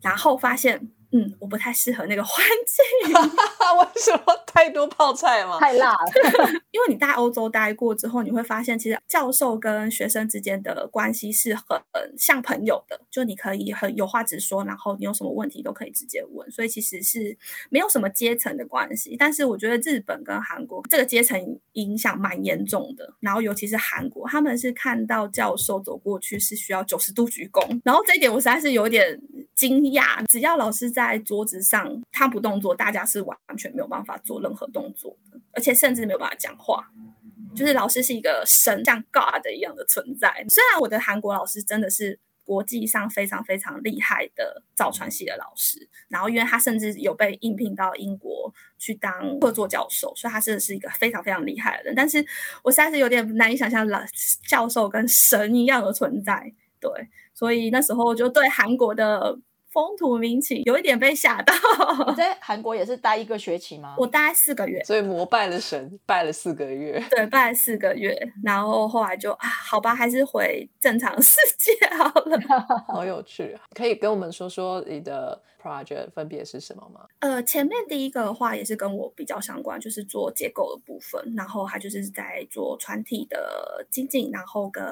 [0.00, 0.90] 然后发现。
[1.12, 3.12] 嗯，我不太适合那个环境。
[3.78, 5.58] 为什么太多泡菜吗？
[5.58, 5.98] 太辣了。
[6.72, 11.82] 因为你在欧洲待过之后，你会发现，其实教授跟学生之间的关系是很
[12.16, 17.36] 像朋友的，就你可以很有话直说，然后你有什么问题都可以直接问，所以其实是
[17.70, 19.16] 没有什么阶层的关系。
[19.18, 21.38] 但是我觉得日本跟韩国这个阶层
[21.72, 29.20] 影响蛮严重的，然后尤其是韩国，他们是看到教授走过去是需要九十度鞠躬，然后这一点我实在是有点
[29.54, 30.24] 惊讶。
[30.26, 36.90] 只要老师在在桌子上，他不动作，大家是完全没有办法做任何动作的，而且甚至没有办法讲话。
[37.54, 40.44] 就是老师是一个神，像 God 一样的存在。
[40.48, 51.94] 虽然我的韩国老师真的是国际上非常非常厉害的造船系的老师，然后因为他甚至有被应聘到英国去当客座教授，所以他真的是一个非常非常厉害的人。
[51.94, 52.24] 但是
[52.62, 54.00] 我实在是有点难以想象，老
[54.48, 56.50] 教授跟神一样的存在。
[56.80, 56.90] 对，
[57.34, 59.38] 所以那时候就对韩国的。
[59.72, 61.54] 风土民情有一点被吓到。
[62.08, 63.94] 你 在韩国也是待一个学期吗？
[63.98, 67.02] 我待四个月，所以膜拜了神，拜了四个月。
[67.10, 72.38] 对，拜了四个月，然后后来就啊，好吧，还是回正常世界好了。
[72.86, 77.06] 好有趣，可以跟我们说说你的 project 分别是什么吗？
[77.20, 84.84] 呃，前面第一个的话也是跟我比较相关，就是做结构的部分，然后他就是在做船体的精进，然后跟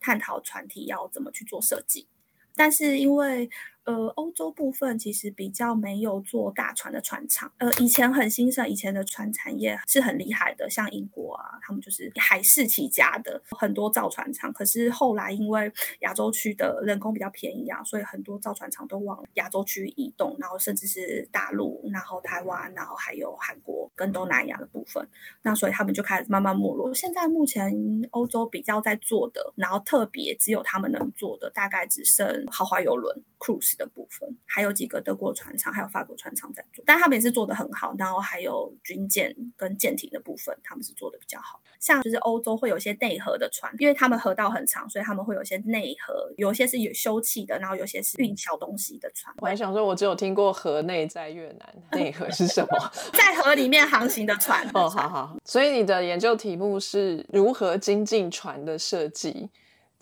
[0.00, 2.06] 探讨船体要怎么去做设计，
[2.54, 3.50] 但是因为。
[3.84, 7.50] 呃，欧洲部分其实比较没有做大船的船厂。
[7.58, 14.52] 呃，以前很兴盛，以前的船产业是很厉害的，像英国啊，他们就是海事起家的，很多造船厂。
[14.52, 25.04] 可是后来因为亚洲区的人工比较便宜啊，所以很多造船厂都往亚洲区移动，然后甚至是大陆，然后台湾，然后还有韩国跟东南亚的部分。
[25.42, 26.94] 那所以他们就开始慢慢没落。
[26.94, 27.72] 现在目前
[28.12, 33.20] 欧洲比较在做的，然后特别只有他们能做的，大概只剩豪华游轮。
[33.42, 37.92] Cruise 的部分，还有几个德国船厂，还有法国船厂在做，但他们也是做的很好。
[37.98, 41.60] 然后还有军舰跟舰艇的部分，他们是做的比较好。
[41.80, 49.34] 像就是欧洲会有些内河的船，因为他们河道很长，所以他们会有一些内河，有些是有休憩的，然后有些是运小东西的船。
[49.38, 52.92] 我还想说，我只有听过河内在越南，内河是什么？
[53.12, 54.64] 在河里面航行的船。
[54.74, 55.36] 哦，好好。
[55.44, 59.50] 所以你的研究题目是如何精进船的设计。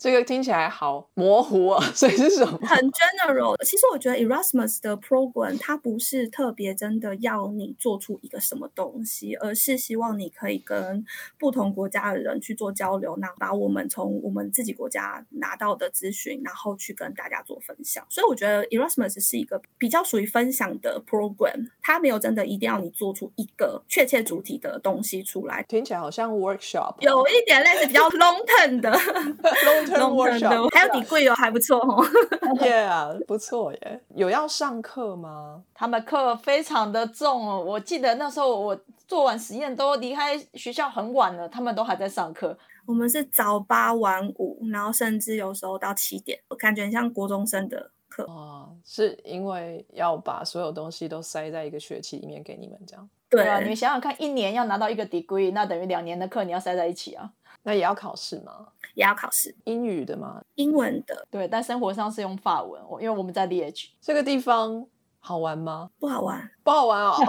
[0.01, 2.57] 这个听起来好模糊啊， 所以是什么？
[2.63, 3.55] 很 general。
[3.63, 11.05] 其实我觉得 Erasmus 的 program 它不是特别真的要你做出一个什么东西，而是希望你可以跟
[11.37, 18.03] 不同国家的人去做交流，那把我们从我们自己国家拿到的资讯，然后去跟大家做分享。
[18.09, 25.63] 所以我觉得 Erasmus 是一个比较属于分享的 program，它没有真的一定要你做出一个确切主体的东西出来。
[25.69, 28.91] 听起来好像 workshop，有一点类似比较 long term 的。
[28.97, 32.03] long 还有你贵哦，还不错哦。
[32.59, 34.01] Yeah，不错耶。
[34.15, 35.63] 有要上课吗？
[35.73, 37.63] 他们课非常的重哦。
[37.63, 42.57] 我记得那时候我做完实验都离开学校很晚了，他们都还在上课。
[42.85, 48.75] 我们是早八晚五，然后甚至有时候到七点，我感觉像国中生的课哦。
[48.83, 53.09] 是因为要把所有东西都塞在一个学期里面给你们这样？
[53.29, 57.31] 对啊，你们想想看，一年要拿到一个 degree，那等于两年的课你要塞在一起啊。
[57.63, 58.67] 那也要考试吗？
[58.95, 60.41] 也要考试，英语的吗？
[60.55, 61.47] 英文的，对。
[61.47, 64.85] 但生活上是用法文，因为我们在 Liege 这个地方
[65.19, 65.89] 好玩吗？
[65.99, 67.15] 不好玩，不好玩哦。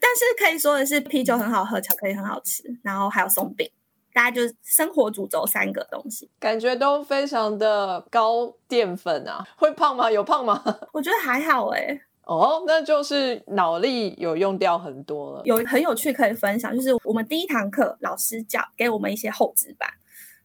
[0.00, 3.70] 但是可以说的是，啤酒很好喝，巧克力很好吃，然后还有松饼，
[4.12, 9.46] 大家就是生活主轴三个东西，感觉都非常的高淀粉啊。
[9.56, 10.10] 会胖吗？
[10.10, 10.62] 有胖吗？
[10.92, 12.00] 我觉得还好哎。
[12.30, 15.42] 哦，那就是脑力有用掉很多了。
[15.44, 19.90] 有很有趣可以分享，就是我们第一堂课老师教给我们一些厚纸板，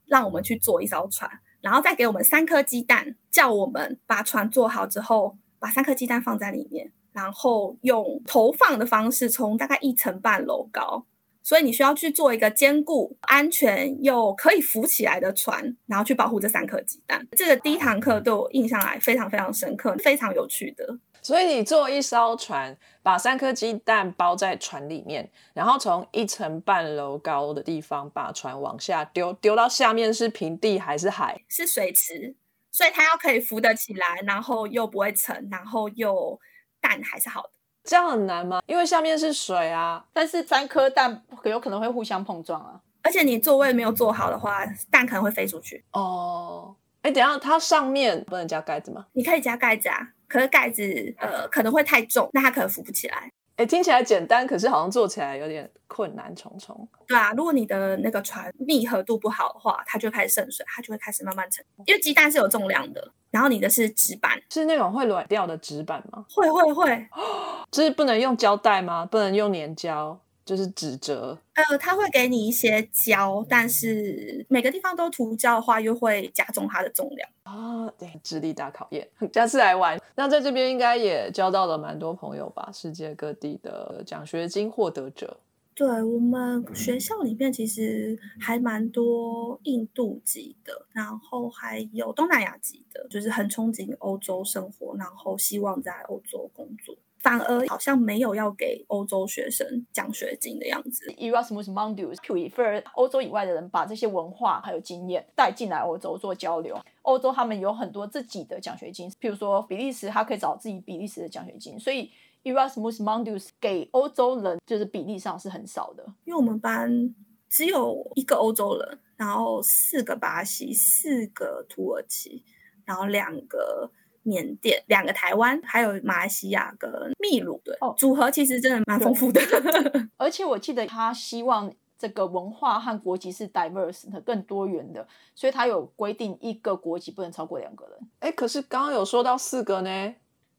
[0.07, 1.29] 让我们去做一艘船，
[1.61, 11.05] 然后再给我们三颗鸡蛋，叫我们把船做好之后，把三颗鸡蛋放在里面，然后用投放的方式从大概一层半楼高，
[11.43, 17.27] 所以你需要去做一个坚固、安全又可以浮起来的船，然后去保护这三颗鸡蛋。
[17.33, 20.97] 这个第一堂课对我印象来非常非常深刻，非常有趣的。
[21.26, 31.41] 所以你做一艘船，把三颗鸡蛋包在船里面，然后从一层半楼高的地方把船往下丢，丢到下面是平地还是海？
[31.49, 32.36] 是水池，
[32.71, 36.39] 所以它要可以浮得起来，然后又不会沉，然后又
[36.80, 37.49] 蛋还是好的。
[37.84, 38.61] 这样很难吗？
[38.67, 45.84] 因为下面是水啊，但是三颗蛋有可能会互相碰撞啊，而且你座位没有做好的话，蛋可能会飞出去。
[45.93, 49.07] 哦，哎，等下它上面不能加盖子吗？
[49.13, 50.11] 你可以加盖子啊。
[50.28, 50.84] 可是盖子
[51.17, 53.32] 呃可能会太重，那它可能浮不起来。
[53.57, 56.86] 哎，听起来简单，可是好像做起来有点困难重重。
[57.07, 61.63] 对啊，如果你的那个船密合度不好的话，它就开始渗水，它就会开始慢慢沉。
[61.86, 66.26] 因为鸡蛋是有重量的，然后你的是纸板，是那种会软掉的纸板吗？
[66.36, 67.07] 会会会，
[67.71, 69.05] 就是不能用胶带吗？
[69.05, 70.19] 不能用粘胶？
[70.45, 77.89] 就是纸折，呃，他会给你一些胶，但是每个地方都涂胶的话，又会加重它的重量啊。
[77.97, 79.99] 对，智力大考验， 下次来玩。
[80.15, 82.69] 那在这边应该也交到了蛮多朋友吧？
[82.71, 85.39] 世界各地的奖学金获得者。
[85.73, 96.95] 对我们学校里面其实还蛮多印度籍的，然后还有东南亚籍的，就是很憧憬欧洲生活，然后希望在欧洲工作。
[97.26, 101.11] 反而好像没有要给欧洲学生奖学金的样子。
[101.17, 106.80] Erasmus Mundus prefer 欧洲以外的人把这些文化还有经验带进来欧洲做交流。
[107.01, 111.80] 欧洲他们有很多自己的奖学金，譬如说比利时，他可以找自己比利时的奖学金。
[111.80, 112.11] 所以
[112.43, 116.05] Erasmus Mundus 给欧洲人就是比例上是很少的。
[116.26, 117.15] 因为我们班
[117.49, 122.43] 只有一个欧洲人，然后四个巴西，四个土耳其，
[122.86, 123.89] 然后两个。
[124.26, 129.39] 缅甸两个台湾，还有马来西亚跟秘鲁，对，组合其实真的蛮丰富的。
[130.17, 137.99] 而且我记得他希望这个文化和国籍是 diverse 的，更多元的，所以他有规定一个国籍不能超过两个人。
[138.19, 140.15] 哎，可是刚刚有说到四个呢。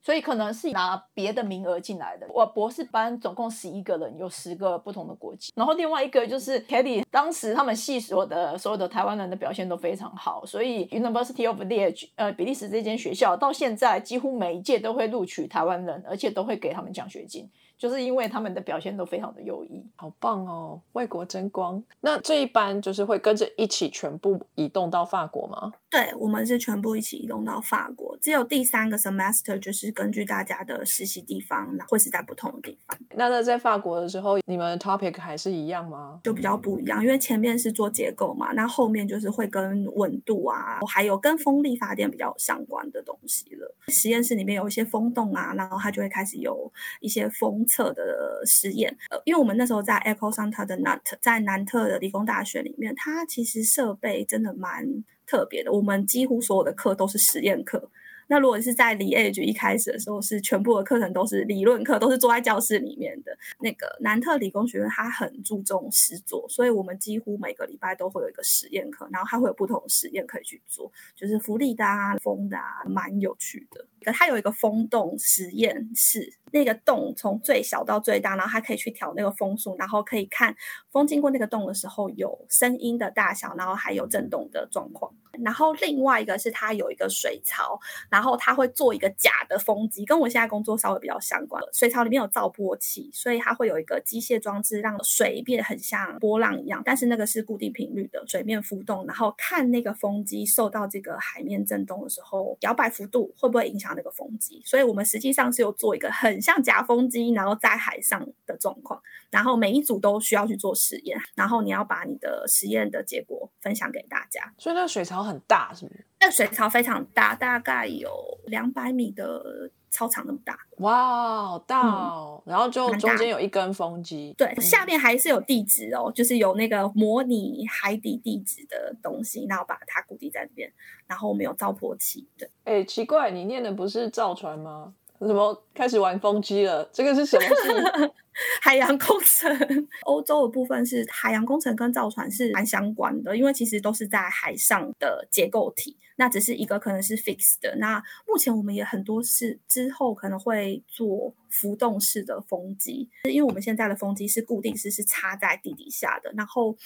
[0.06, 2.28] 所以可能是拿别的名额进来的。
[2.32, 5.52] 我博士班总共十一个人，有十个不同的国籍。
[5.56, 17.50] 然后另外一个就是 Kelly，当时他们系所的所有的台湾人的表现都非常好，所以 University of Liege，呃，比利时这间学校到现在几乎每一届都会录取台湾人，而且都会给他们奖学金。
[17.78, 21.82] 就是因为他们的表现都非常的优异，好棒哦，为国争光。
[22.00, 25.72] 那这一班就是会跟着一起全部移动到法国吗？
[25.90, 28.16] 对，我们是全部一起移动到法国。
[28.20, 36.20] 只有第三个 semester 就是根据大家的实习地方，那会是在不同的地方，那那在法国的时候，你们 topic 还是一样吗？
[36.24, 37.02] 就比较不一样。
[37.02, 43.74] 因为前面是做结构嘛，那后面就是会跟温度啊，还有跟风力发电比较相关的东西了。
[43.88, 48.96] 实验室里面有一些风洞啊，然后它就会开始有一些封测的实验。
[49.10, 54.86] 呃，因为我们那时候在 Echo Santa 的南特在南特的理工大学里面，它其实设备真的蛮
[55.26, 55.72] 特别的。
[55.72, 57.90] 我们几乎所有的课都是实验课。
[58.28, 63.36] 那如果是在理 Age 一开始的时候，是全部的课程都是理论课，都是坐在教室里面的。
[63.60, 73.84] 那个南特理工学院它很注重实作，所以我们几乎每个礼拜都会有一个实验课，然后它会有不同的实验可以去做，就是浮力的啊、风的啊，蛮有趣的。
[74.12, 80.54] 它有一个风洞实验室，那个洞从最小到最大，然后它可以去调那个风速，然后可以看
[80.92, 85.12] 风经过那个洞的时候有声音的大小，然后还有震动的状况。
[85.42, 91.62] 然后另外一个是它有一个水槽，然然后它会做一个假的风机，跟我现在工作稍微比较相关。
[91.74, 103.94] 水槽里面有造波器，所以它会有一个机械装置，让水变得很像波浪一样，但是那个是固定频率的水面浮动，然后看那个风机受到这个海面震动的时候，摇摆幅度会不会影响。
[103.96, 109.00] 那个风机，所以我们实际上是有做一个很像夹风机，然后在海上的状况，
[109.30, 114.52] 然后每一组都需要去做实验，然后你要把你的实验的结果分享给大家。
[114.58, 116.04] 所以那个水槽很大，是不是？
[116.20, 118.10] 那水槽非常大，大概有
[118.46, 119.70] 两百米的。
[119.88, 122.42] 操场那么大，哇，好大哦！
[122.44, 130.70] 然后就中间有一根风机，对，下面还是有地质哦，就是有那个模拟海底地质的东西，然后把它固定在那边，
[131.06, 132.50] 然后我们有造波器，对。
[132.64, 134.92] 哎，奇怪，你念的不是造船吗？
[135.20, 136.84] 怎么开始玩风机了？
[136.92, 138.12] 这个是什么系？
[138.60, 139.88] 海洋工程。
[140.02, 145.96] 欧洲的部分是海洋工程跟造船是蛮相关的，因为其实都是在海上的结构体。
[146.16, 147.76] 那只是一个可能是 fixed 的。
[147.76, 156.32] 那目前我们也很多是之后可能会做浮动式的风机，因为我们现在的风机是固定式，是插在地底下的。
[156.36, 156.76] 然后。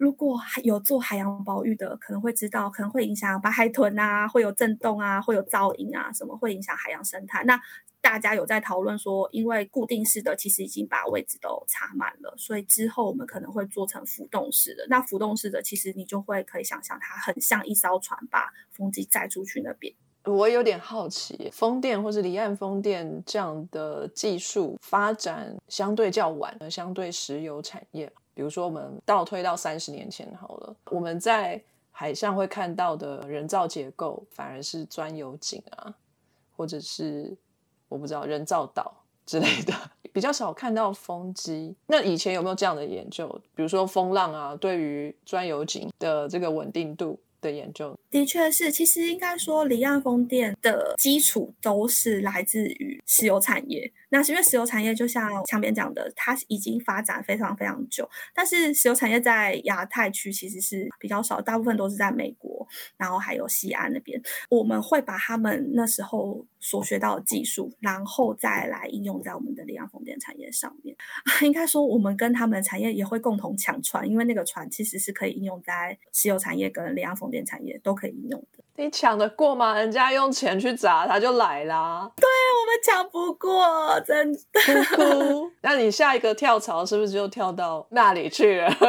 [0.00, 7.44] 如果有做海洋保育的，可能会知道，可能会影响白海豚啊，会有震动啊，会有噪音啊，什么会影响海洋生态。
[7.44, 7.60] 那
[8.00, 14.86] 大家有在讨论说，因为固定式的其实已经把位置都插满了，所以之后我们可能会做成浮动式的。
[14.88, 19.94] 那浮动式的，其实你就会可以想象，它很像一艘船把风机载出去那边。
[20.24, 28.12] 我有点好奇，风电或是离岸风电这样的技术发展相对较晚，相对石油产业。
[28.34, 35.94] 比如说，我们倒推到三十年前好了，我们在海上会看到的人造结构，反而是钻油井啊，
[36.56, 37.36] 或者是
[37.90, 39.74] 我不知道人造岛 之类的，
[40.14, 41.76] 比较少看到风机。
[41.88, 43.28] 那以前有没有这样的研究？
[43.54, 47.20] 比如说风浪啊，对于钻油井的这个稳定度？
[47.42, 53.90] 的研究的确是，其实应该说，离岸风电的基础都是来自于石油产业。
[54.10, 64.20] 那是因为石油产业就像墙边讲的，它已经发展非常非常久，但是石油产业在亚太区其实是比较少，大部分都是在美国，然后还有西安那边。
[64.50, 70.94] 我们会把他们那时候所学到的技术，然后再来应用在我们的离岸风电产业上面。
[71.42, 77.30] 应该说，我们跟他们的产业也会共同抢船，因为那个船其实是可以应用在石油产业跟离岸风。
[77.30, 79.74] 电产业都可以应用的，你抢得过吗？
[79.74, 82.10] 人家用钱去砸，他就来啦。
[82.16, 84.40] 对我们抢不过，真的。
[85.60, 88.70] 那你下一个跳槽是不是就跳到那里去了？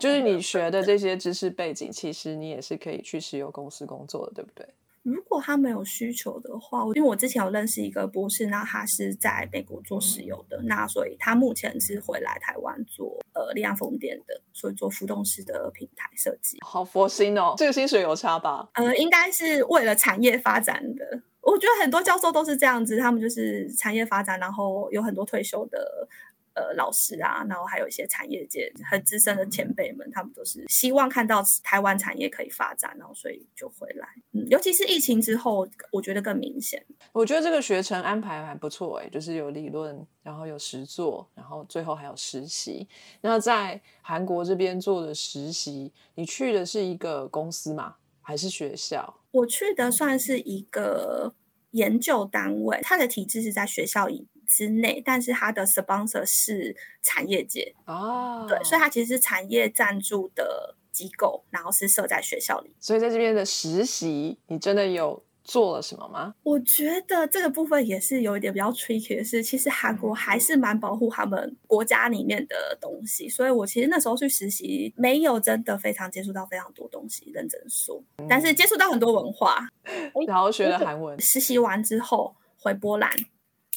[0.00, 4.66] 就是你学的这些知识背景，其实你也是可以去石油公司工作的，对不对？
[5.06, 16.58] 如果他没有需求的话，因为我之前有认识一个博士，那他是在美国做石油的，那所以他目前是回来台湾做呃力量风电的，所以做浮动式的平台设计。
[16.60, 18.68] 好佛心哦，这个薪水有差吧？
[18.74, 21.22] 呃，应该是为了产业发展的。
[21.40, 26.08] 我觉得很多教授都是这样子，他们就是产业发展，然后有很多退休的。
[26.56, 34.08] 呃，老师啊，然后还有一些产业界很资深的前辈们，他们都是希望看到台湾产业可以发展，然后所以就回来。
[34.32, 36.82] 嗯，尤其是疫情之后，我觉得更明显。
[37.12, 42.88] 我觉得这个学程安排还不错哎，就是有理论，然后有实作，然后最后还有实习。
[43.20, 47.96] 那在韩国这边做的实习，你去的是一个公司吗？
[48.22, 49.20] 还是学校？
[49.30, 51.34] 我去的算是一个
[51.72, 54.26] 研究单位，它的体制是在学校里。
[54.46, 62.74] 之内，但是它的 sponsor 是产业界哦，对，所以它其实是产业赞助的机构，然后是设在学校里。
[62.80, 66.34] 所以在这边的实习，你真的有做了什么吗？
[66.42, 79.68] 我觉得这个部分也是有一点比较 tricky 的是，其实韩国还是蛮保护他们国家里面的东西，所以我其实那时候去实习，没有真的非常接触到非常多东西，认真说，但是接触到很多文化。
[80.26, 81.20] 然后学了韩文。
[81.20, 83.08] 实习完之后回波兰，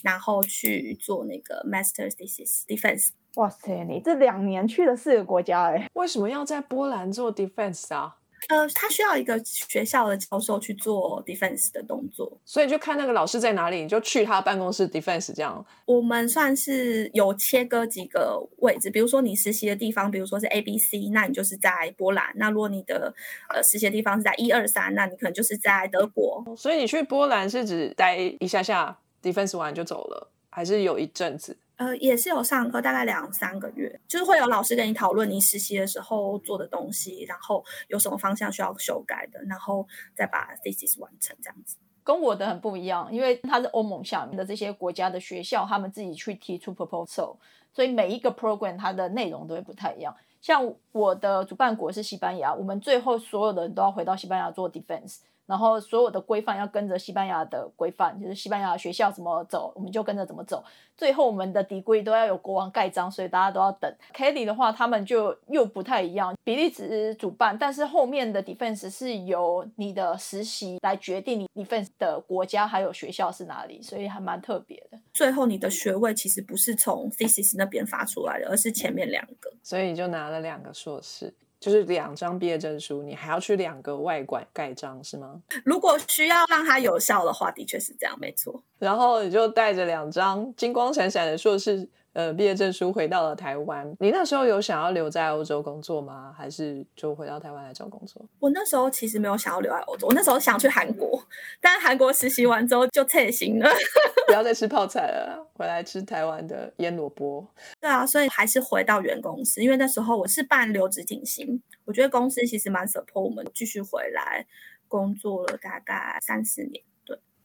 [0.04, 3.10] 然后去做那个 Master's Thesis Defense。
[3.36, 8.16] 哇塞，你这两年去了四个国家哎，为什么要在波兰做 Defense 啊？
[8.47, 15.64] 呃，他需要一个学校的教授去做 defense 的动作，所以就看那个老师在哪里，你就去他办公室 defense 这样。
[15.86, 23.14] 我们算是有切割几个位置，比如说你实习的地方，比如说是 A、B、C，那你就是在波兰；那如果你的
[23.54, 26.41] 呃实习的地方是在一二三，那你可能就是在德国。
[26.56, 31.57] 所以你去波兰是指待一下下 defense 完就走了，还是有一阵子？
[31.78, 41.78] 呃，也是有上课，大概两三个月，就是会有老师跟你讨论你实习的时候做的东西，然后有什么方向需要修改的，然后再把 thesis 完成这样子。
[42.03, 47.38] 跟我的很不一样，因为它是欧盟下面的这些国家的学校，他们自己去提出 proposal，
[47.72, 50.13] 所以每一个 program 它的内容都会不太一样。
[50.41, 55.20] 像我的主办国是西班牙，我们最后所有的人都要回到西班牙做 defense。
[55.50, 60.64] 然后所有的规范要跟着西班牙的规范，就是西班牙学校怎么走，我们就跟着怎么走。
[60.95, 63.91] 最后我们的底规都要有国王盖章，所以大家都要等。
[64.14, 75.00] Kelly 的话，他们就又不太一样，比利时主办，但是后面的 defense 是由你的实习来决定你 defense 的国家还有学校是哪里，所以还蛮特别的。
[75.12, 81.34] 最后你的学位其实不是从 thesis 那边发出来的，而是前面两个，所以你就拿了两个硕士。
[81.60, 85.41] 就是两张毕业证书，你还要去两个外馆盖章是吗？
[85.66, 88.64] 如果需要让它有效的话，的确是这样，没错。
[88.78, 91.88] 然后你就带着两张金光闪闪的硕士。
[92.14, 93.95] 呃，毕业证书回到了台湾。
[93.99, 96.34] 你那时候有想要留在欧洲工作吗？
[96.36, 98.26] 还是就回到台湾来找工作？
[98.39, 101.24] 我那时候其实没有想要留在欧洲，我那时候想去韩国，
[101.62, 103.70] 但韩国实习完之后就撤行了，
[104.28, 107.47] 不要再吃泡菜了，回来吃台湾的腌萝卜。
[107.80, 114.45] 对啊，所以还是回到原公司，因为那时候我是办留职停薪，我觉得公司其实蛮 support 我们继续回来
[114.88, 116.84] 工作了大概三四年。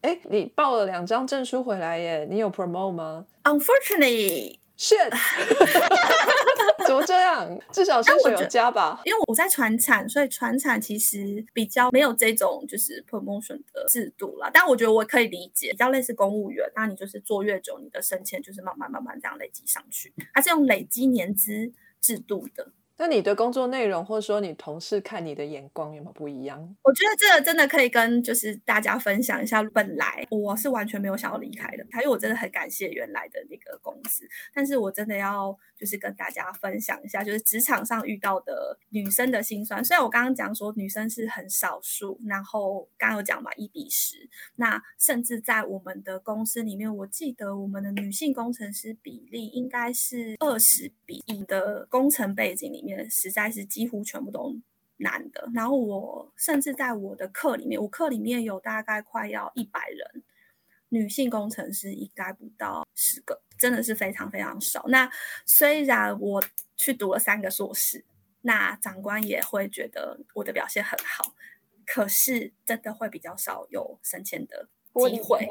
[0.04, 4.58] 对，哎，你报了两张证书回来耶，你有 promote 吗？Unfortunately。
[4.76, 5.08] shit，
[6.84, 7.58] 怎么这样？
[7.70, 9.00] 至少薪水有加吧？
[9.04, 14.50] 因为我在船产，所以船产其实比较没有这种就是 promotion 的制度啦。
[14.52, 22.72] 但我觉得我可以理解，比较类似公务员，那你就是做越久，你的升迁就是慢慢慢慢这样累积上去，它是用累积年资制度的。
[22.96, 26.76] 那你的工作内容，或者说你同事看你的眼光有没有不一样？
[26.82, 29.62] 我觉得这个真的可以跟就是大家分享一下。
[29.74, 34.24] 本来我是完全没有想要离开的，因为我真的很感谢原来的那个公司。
[34.54, 39.84] 但是我真的要就是跟大家分享一下，就是职场上遇到的女生的心酸。
[39.84, 52.82] 虽然我刚刚讲说女生是很少数，然后刚刚有讲嘛一比十，那甚至在我们的公司里面，我记得我们的女性工程师比例应该是二十比一的工程背景里。
[52.82, 54.56] 面实在是几乎全部都
[54.98, 60.22] 男的，然后我甚至在我的课里面，我课里面有大概快要一百人，
[60.94, 64.84] 女性工程师应该不到十个，真的是非常非常少。
[64.86, 65.10] 那
[65.44, 66.40] 虽然我
[66.76, 68.04] 去读了三个硕士，
[68.42, 71.34] 那长官也会觉得我的表现很好，
[71.84, 74.68] 可是真的会比较少有升迁的。
[75.08, 75.48] 机会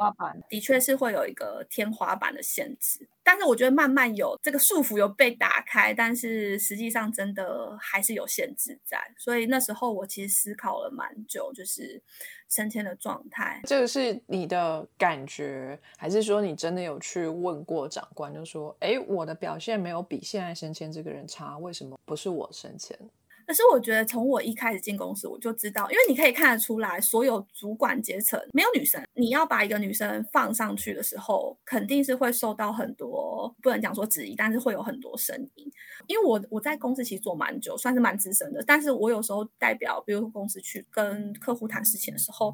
[0.50, 8.98] 的确是会有一个天花板的限制，但是我觉得慢慢有这个束缚有被打开，但是实际上真的还是有限制在。
[9.18, 12.02] 所以那时候我其实思考了蛮久，就是
[12.50, 13.62] 升迁的状态。
[13.66, 22.98] 这个是你的感觉，还是说你真的有去问过长官，就说：“哎，我的表现没有比现在升迁这个人差，为什么不是我升迁？”
[23.46, 29.02] 可是我觉得从我一开始进公司，我就知道，因为你可以看得出来，所有主管阶层没有女生。
[29.14, 35.72] 你要把一个女生放上去的时候，肯定是会受到很多不能讲说质疑，但是会有很多声音。
[36.08, 42.54] 因为我我在公司其实做蛮久，算是蛮资深的，但是我有时候代表，比如说公司去跟客户谈事情的时候。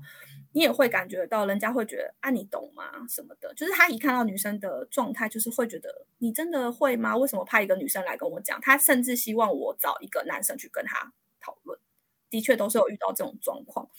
[0.51, 3.05] 你也会感觉到，人家会觉得啊，你懂吗？
[3.07, 7.15] 什么的，就是他一看到女生的状态，就是会觉得你真的会吗？
[7.15, 8.59] 为什么派一个女生来跟我讲？
[8.61, 11.79] 他甚至希望我找一个男生去跟他讨论。
[12.29, 13.89] 的确，都是有遇到这种状况。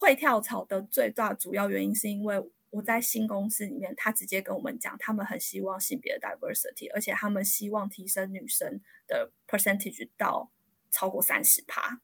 [0.00, 10.50] 会跳槽的最大主要原因，是因为我在新公司里面，他直接跟我们讲，他们很希望性别 diversity，而且他们希望提升女生的 percentage 到
[10.90, 12.00] 超过三十趴。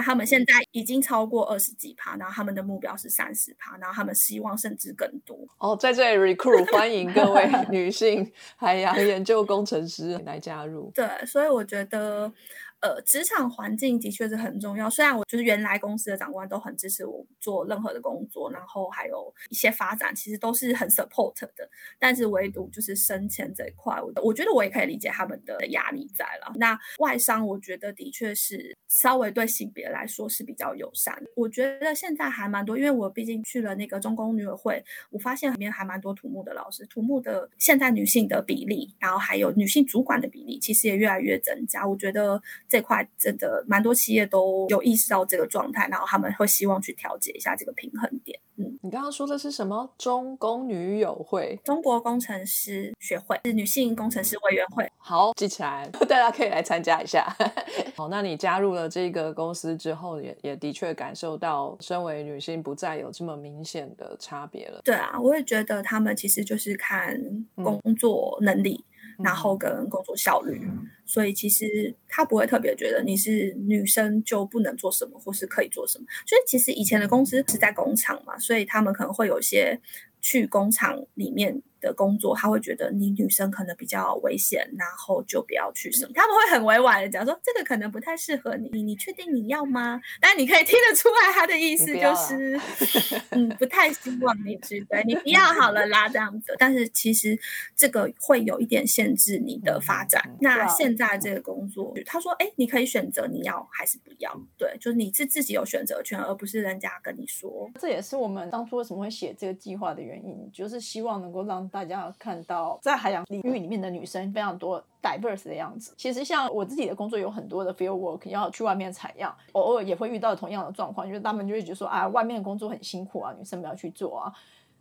[0.00, 5.36] 那他们现在已经超过二十几趴，然后他们的目标是三十趴，然后他们希望甚至更多。
[5.58, 10.90] 哦，在这里 recruit 欢迎各位女性海洋研究工程师来加入。
[10.94, 12.32] 对，所以我觉得，
[12.80, 14.88] 呃，职场环境的确是很重要。
[14.88, 21.68] 虽然我就是原来公司的长官都很支持我做任何的工作，然后还有一些发展，其实都是很 support 的。
[21.98, 26.54] 但是唯独就是升迁这一块，我我觉得我也可以理解他们的压力在了。
[26.56, 31.22] 那外商，我觉得的确是稍微对性别来说是比较友善。
[31.36, 41.86] 我觉得现在还蛮多，因为我毕竟去了那个中公女委会，我发现里面还蛮多土木的老师，土木的现在女性的比例，然后还有女性主管的比例，其实也越来越增加。
[41.86, 42.40] 我觉得。
[42.70, 48.38] 这块真的蛮多企业都有意识到这个状态，然后他们会希望去调节一下这个平衡点。
[48.56, 49.92] 嗯，你刚刚说的是什么？
[49.98, 54.88] 中工女友会、中国工程师学会是女性工程师委员会。
[54.98, 57.26] 好，记起来， 大家可以来参加一下。
[57.96, 64.80] 好，那你加入了这个公司之后，也也的确感受到身为女性不再有这么明显的差别了。
[64.84, 67.18] 对啊，我也觉得他们其实就是看
[67.56, 68.84] 工作能力。
[69.22, 70.60] 然后跟工作效率，
[71.04, 76.04] 所以其实他不会特别觉得你是女生就不能做什么，或是可以做什么。
[76.26, 79.80] 所以其实以前的公司是在工厂嘛，所以他们可能会有一些
[80.20, 81.62] 去工厂里面。
[81.80, 86.12] 的工作，他会觉得你女生可能比较危险，然后就不要去什么。
[86.14, 90.00] 他们会很委婉的讲说，这个可能不太适合你，你确定你要吗？
[90.20, 92.60] 但你可以听得出来他的意思就是，
[93.30, 96.54] 嗯，不太希望你去，对你不要好了啦这样子。
[96.58, 97.38] 但是其实
[97.74, 100.36] 这个会有一点限制你的发展。
[100.40, 107.70] 那现在这个工作，他说，哎，你可以选择你要还是不要，对，就是你是自己有选择权，而不是人家跟你说。
[107.80, 111.69] 这也是我们当初为什么会写这个计划的原因，就是希望能够让。
[111.70, 115.94] 大家看到在海洋领域里面的女生非常多 diverse 的样子。
[115.96, 124.32] 其实像我自己的工作有很多的 field work 要去外面采样，偶尔也会遇到同样的状况，就是他们就会觉得说啊，外面的工作很辛苦啊，女生不要去做啊。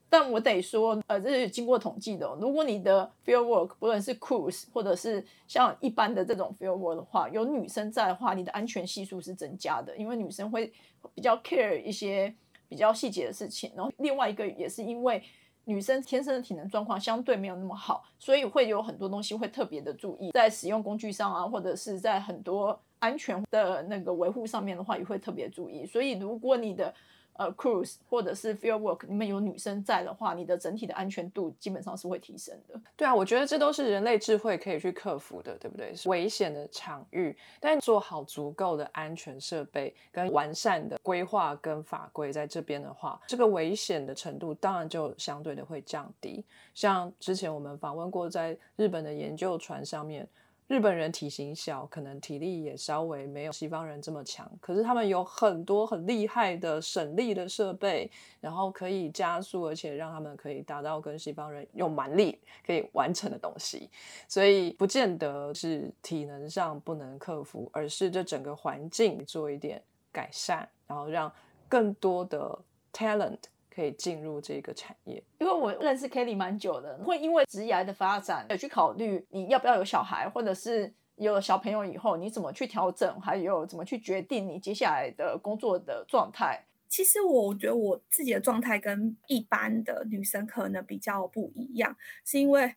[0.10, 2.28] 但我得说，呃，这是经过统计的。
[2.42, 10.74] 如果你的 field work 不论是 cruise 或者是像一般的这种 field work 的话，有女生在的话，你的安全系数是增加的，因为女生会
[11.14, 12.34] 比较 care 一些
[12.68, 13.72] 比较细节的事情。
[13.76, 15.22] 然后另外一个也是因为。
[15.70, 25.86] 女生天生的体能状况相对没有那么好，所以会有很多东西会特别的注意，在使用工具上啊，或者是在很多安全的那个维护上面的话，也会特别注意。
[25.86, 26.92] 所以如果你的
[27.40, 32.78] 呃，cruise 或者是 field work，你们有女生在的话，你的整体的安全度基本上是会提升的。
[32.98, 35.94] 对啊，我觉得这都是人类智慧可以去克服的，对不对？
[36.08, 46.44] 危险的场域，但做好足够的安全设备跟完善的规划跟法规，在这边的话，这个危险的程度当然就相对的会降低。
[46.74, 50.28] 像之前我们访问过在日本的研究船上面。
[50.70, 58.10] 日本人体型小，可能体力也稍微没有西方人这么强，可是他们有很多很厉害的省力的设备，
[58.40, 63.90] 然后可以加速，而且让他们可以达到跟西方人用蛮力可以完成的东西。
[64.28, 71.34] 所以不见得是体能上不能克服，而是这整个环境做一点改善，然后让
[71.68, 72.60] 更多的
[72.94, 73.40] talent。
[73.74, 86.66] 可以进入这个产业，因为我认识 Kelly 蛮久的，会因为职业的发展有去考虑你要不要有小孩，或者是有了小朋友以后你怎么去调整，还有怎么去决定你接下来的工作的状态。
[86.88, 91.96] 其实我觉得我自己的状态跟一般的女生可能比较不一样，
[92.26, 92.74] 是因为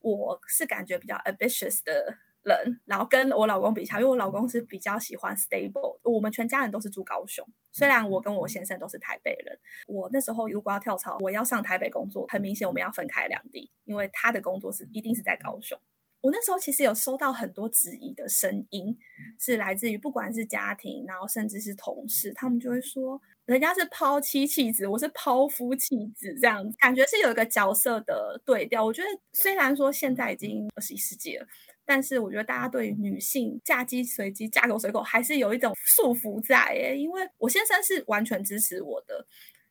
[0.00, 2.18] 我是感觉比较 ambitious 的。
[2.44, 5.98] 人，然后跟我老公比较，因为我老公是比较喜欢 stable。
[6.02, 9.58] 我们全家人都是住高雄，虽然我跟我先生都是台北人。
[9.86, 15.78] 我那时候如果要跳槽，我要上台北工作，很明显我们要分开两地，因为他的工作是一定是在高雄。
[16.20, 18.96] 我那时候其实有收到很多质疑的声音，
[19.38, 28.82] 是来自于不管是家庭，然后甚至是同事，他们就会说，人家是抛妻弃子，我是抛夫弃子，这样感觉是有一个角色的对调。
[28.82, 31.46] 我觉得虽然说现在已经二十一世纪了。
[31.86, 36.96] 但是我觉得大家对女性嫁鸡随鸡、嫁狗随狗还是有一种束缚在耶。
[36.98, 39.26] 因为我先生是完全支持我的，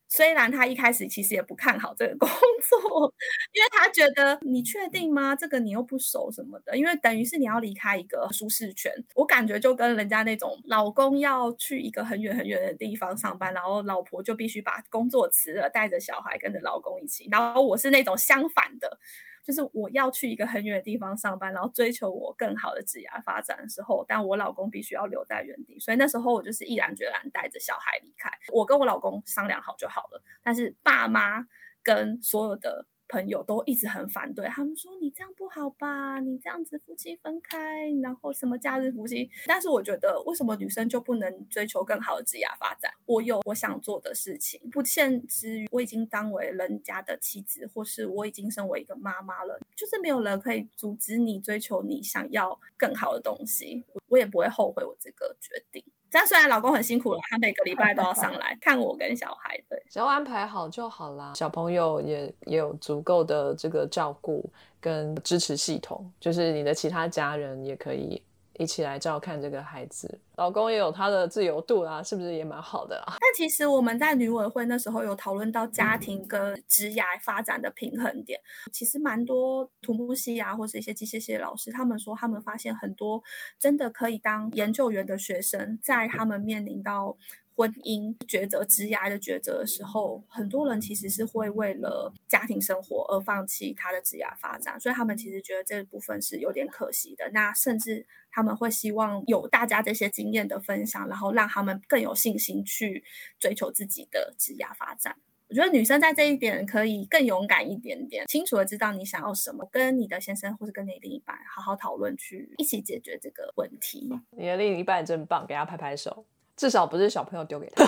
[0.09, 3.13] 虽然他一开始其实也不看好这个工作，
[3.53, 5.35] 因为他觉得你确定吗？
[5.35, 8.91] 这个你又不熟什么的，因为等于是你要离开一个舒适圈。
[9.15, 17.27] 我感觉就跟人家那种老公要去一个很远很远的地方上班，然后老婆就必须把工作辞了，带着小孩跟着老公一起。
[17.31, 18.99] 然后我是那种相反的。
[19.43, 28.31] 就是我要去一个很远的地方上班，然后追求我更好的职业发展的时候，但我老公必须要留在原地，所以那时候我就是毅然决然带着小孩离开。
[28.53, 31.45] 我跟我老公商量好就好了，但是爸妈
[31.83, 32.87] 跟所有的。
[33.13, 39.29] 朋友都一直很反对，他们说你这样不好吧，你这样子夫妻分开，然后什么假日夫妻。
[39.45, 42.91] 但是我觉得，为什么女生就不能追求更好的职业发展？
[43.05, 53.85] 我有我想做的事情，不限制于我已经当为人家的妻子，或是我已经身为一个妈妈了，就是没有人可以阻止你追求你想要更好的东西。
[54.07, 55.83] 我也不会后悔我这个决定。
[56.13, 61.33] 但虽然老公很辛苦了，他每个礼拜都要上来看我跟小孩，对，只要安排好就好啦。
[61.35, 64.47] 小朋友也也有足够的这个照顾
[64.79, 68.21] 跟支持系统，就是你的其他家人也可以。
[68.59, 73.15] 一起来照看这个孩子，老公也有他的自由度啊，是不是也蛮好的啊？
[73.19, 78.39] 但其实我们在女委会那时候有讨论到家庭跟职涯发展的平衡点。
[78.71, 83.21] 其实蛮多土木系啊，或者一些机械系的老师，他们说他们发现很多
[83.59, 87.17] 真的可以当研究员的学生，在他们面临到。
[87.55, 97.29] 婚姻抉择、职涯的抉择的时候，很多人其实是会为了家庭生活而放弃他的职涯发展，所以他们其实觉得这部分是有点可惜的。
[97.31, 103.03] 那甚至他们会希望有大家这些经验的分享，然后让他们更有信心去
[103.39, 105.15] 追求自己的职涯发展。
[105.49, 114.09] 我觉得女生在这一点可以更勇敢一点点，清楚的知道你想要什么，跟你的先生或是跟你另一半好好讨论，去一起解决这个问题。
[114.31, 116.25] 你的另一半真棒，给他拍拍手。
[116.63, 117.85] 至少不是小朋友丢给他，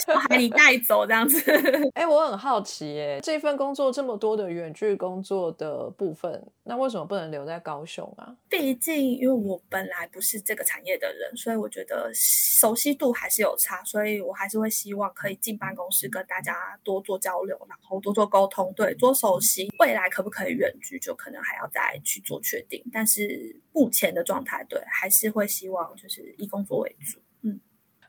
[0.00, 1.40] 小孩你带走这样子。
[1.94, 8.34] 哎，我很好奇，耶，这份工作这么多的远距工作的部分，那为什么不能留在高雄啊？
[8.48, 19.68] 毕竟因为我本来不是这个产业的人，所以我觉得熟悉度还是有差，所以我还是会希望可以进办公室跟大家多做交流，然后多做沟通，对，多熟悉。
[19.78, 22.84] 未来可不可以远距，就可能还要再去做确定。
[22.92, 26.78] 但是目前的状态，对，还是会希望就是以工作。
[26.78, 27.60] 为主，嗯，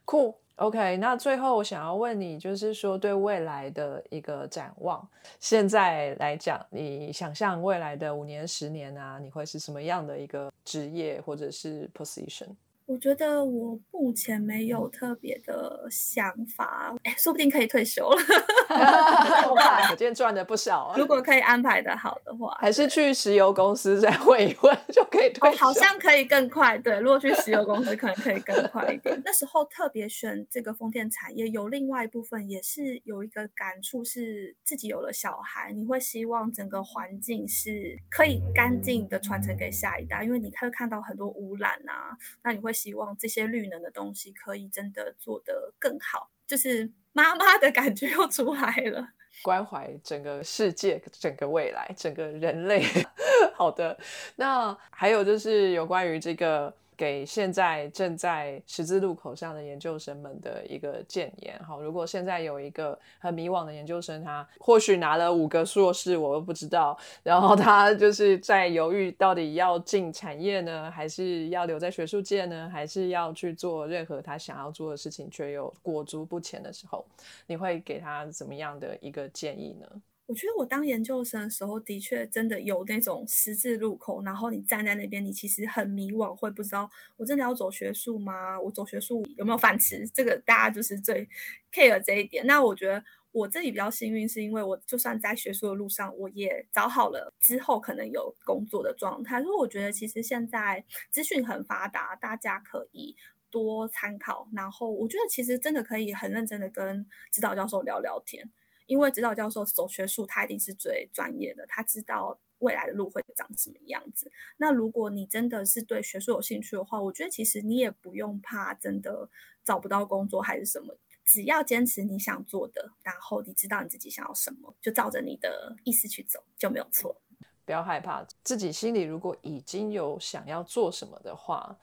[0.06, 0.98] 酷，OK。
[0.98, 5.08] 那最后我想要问你，就是说对未来的一个展望。
[5.40, 12.50] 现在来讲，你想象未来的五年、十年啊，你会是什么样的一个职业或者是 position？
[12.90, 18.18] 我觉得我目前没有特别的想法，哎，说不定可以退休了。
[19.92, 25.58] 我今天赚的不少啊，如果可以安排的好的话，还是去石油公司再混一混就可以退休。
[25.58, 29.22] 好像可以更快，对，如果去石油公司可能可以更 快一点。
[29.24, 42.74] 那时候特别选这个风电产业，有另外一部分也是有一个感触，是自己有了小孩，你会希望整个环境是可以干净的传承给下一代，因为你会看到很多污染啊，那你会。
[42.80, 49.06] 希望这些绿能的东西可以真的做得更好，就是妈妈的感觉又出来了，
[49.44, 52.84] 关怀整个世界、整个未来、整个人类。
[53.54, 53.98] 好的，
[54.38, 56.74] 那还有就是有关于这个。
[57.00, 77.06] 给现在正在十字路口上的研究生们的一个建言好，如果现在有一个很迷惘的研究生，他或许拿了五个硕士，我都不知道，然后他就是在犹豫到底要进产业呢，还是要留在学术界呢，还是要去做任何他想要做的事情，却又裹足不前的时候，
[77.48, 79.88] 你会给他怎么样的一个建议呢？
[80.30, 88.62] 我觉得我当研究生的时候，的确真的有那种十字路口，然后你站在那边，你其实很迷惘，会不知道我真的要走学术吗？
[88.62, 90.08] 我走学术有没有饭吃？
[90.10, 91.28] 这个大家就是最
[91.74, 92.46] care 这一点。
[92.46, 99.42] 那我觉得我自己比较幸运，是因为我就算在学术的路上，我也找好了之后可能有工作的状态。
[99.42, 103.16] 所以我觉得其实现在资讯很发达，大家可以
[103.50, 104.48] 多参考。
[104.54, 108.48] 然后我觉得其实真的可以很认真的跟指导教授聊聊天。
[108.90, 114.32] 因为指导教授走学术，他一定是最专业的，他知道未来的路会长什么样子。
[114.58, 119.30] 那如果你真的是对学术有兴趣的话，我觉得其实你也不用怕，真的
[119.64, 127.22] 找不到工作还是什么，只要坚持你想做的，然后你知道你自己想要什么，就照着你的意思去走就没有错。
[127.66, 131.78] 不要害怕，自己心里如果已经有想要做什么的话。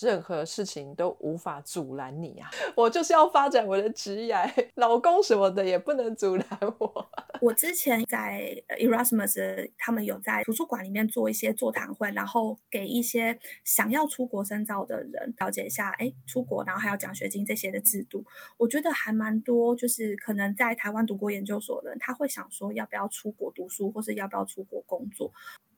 [0.00, 2.50] 任何事情都无法阻拦你啊！
[2.74, 4.34] 我就是要发展我的职业，
[4.76, 6.46] 老公什么的也不能阻拦
[6.78, 7.10] 我。
[7.42, 8.40] 我之前在
[8.78, 18.24] Erasmus，他们有在图书馆里面做一些座谈会，然后给一些想要出国深造的人了解一下，哎，出国然后还有奖学金这些的制度。
[18.56, 25.32] 我觉得还蛮多，就是可能在台湾读过研究所的人，他会想说要不要出国读书，或是要不要出国工作，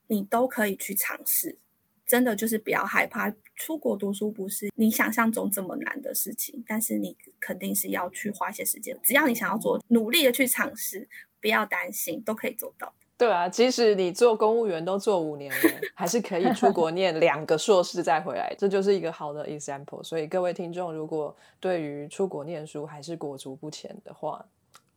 [0.07, 1.59] 你都可以去尝试。
[2.07, 6.63] 真的就是不要害怕出国读书，不是你想象中这么难的事情。
[6.67, 11.09] 但是你肯定是要去花些时间，只要你想要做，努力的去尝试，
[11.41, 12.93] 不要担心，都可以做到。
[13.17, 20.03] 对啊，即使你做公务员都做五年了，还是可以出国念两个硕士再回来，这就是一个好的 example。
[20.03, 24.45] 所以各位听众，如果对于出国念书还是裹足不前的话，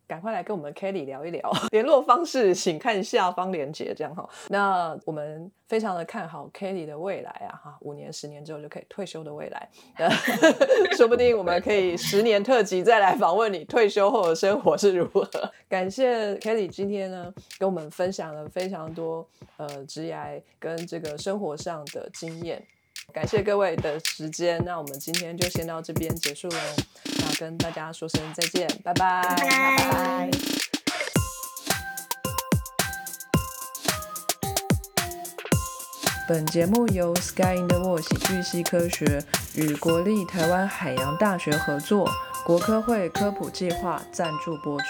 [0.07, 1.51] 赶快来跟我们 Kelly 聊一聊。
[1.71, 4.27] 联络方式请看下方链接，这样哈。
[4.47, 9.69] 那我们非常的看好 Kelly 的未来啊，哈，五年、十年之后就可以退休的未来，
[10.95, 15.29] 说不定我们可以十年特辑再来访问你退休后的生活是如何。
[15.67, 19.27] 感谢 Kelly 今天呢跟我们分享了非常多
[19.57, 22.65] 呃职业跟这个生活上的经验。
[23.13, 27.16] 感谢各位的时间，那我们今天就先到这边结束喽。
[27.39, 30.29] 那跟大家说声再见，拜拜，拜拜。
[36.27, 39.23] 本节目由 Sky in the World 喜剧系科学
[39.55, 42.09] 与国立台湾海洋大学合作，
[42.45, 44.85] 国科会科普计划赞助播出。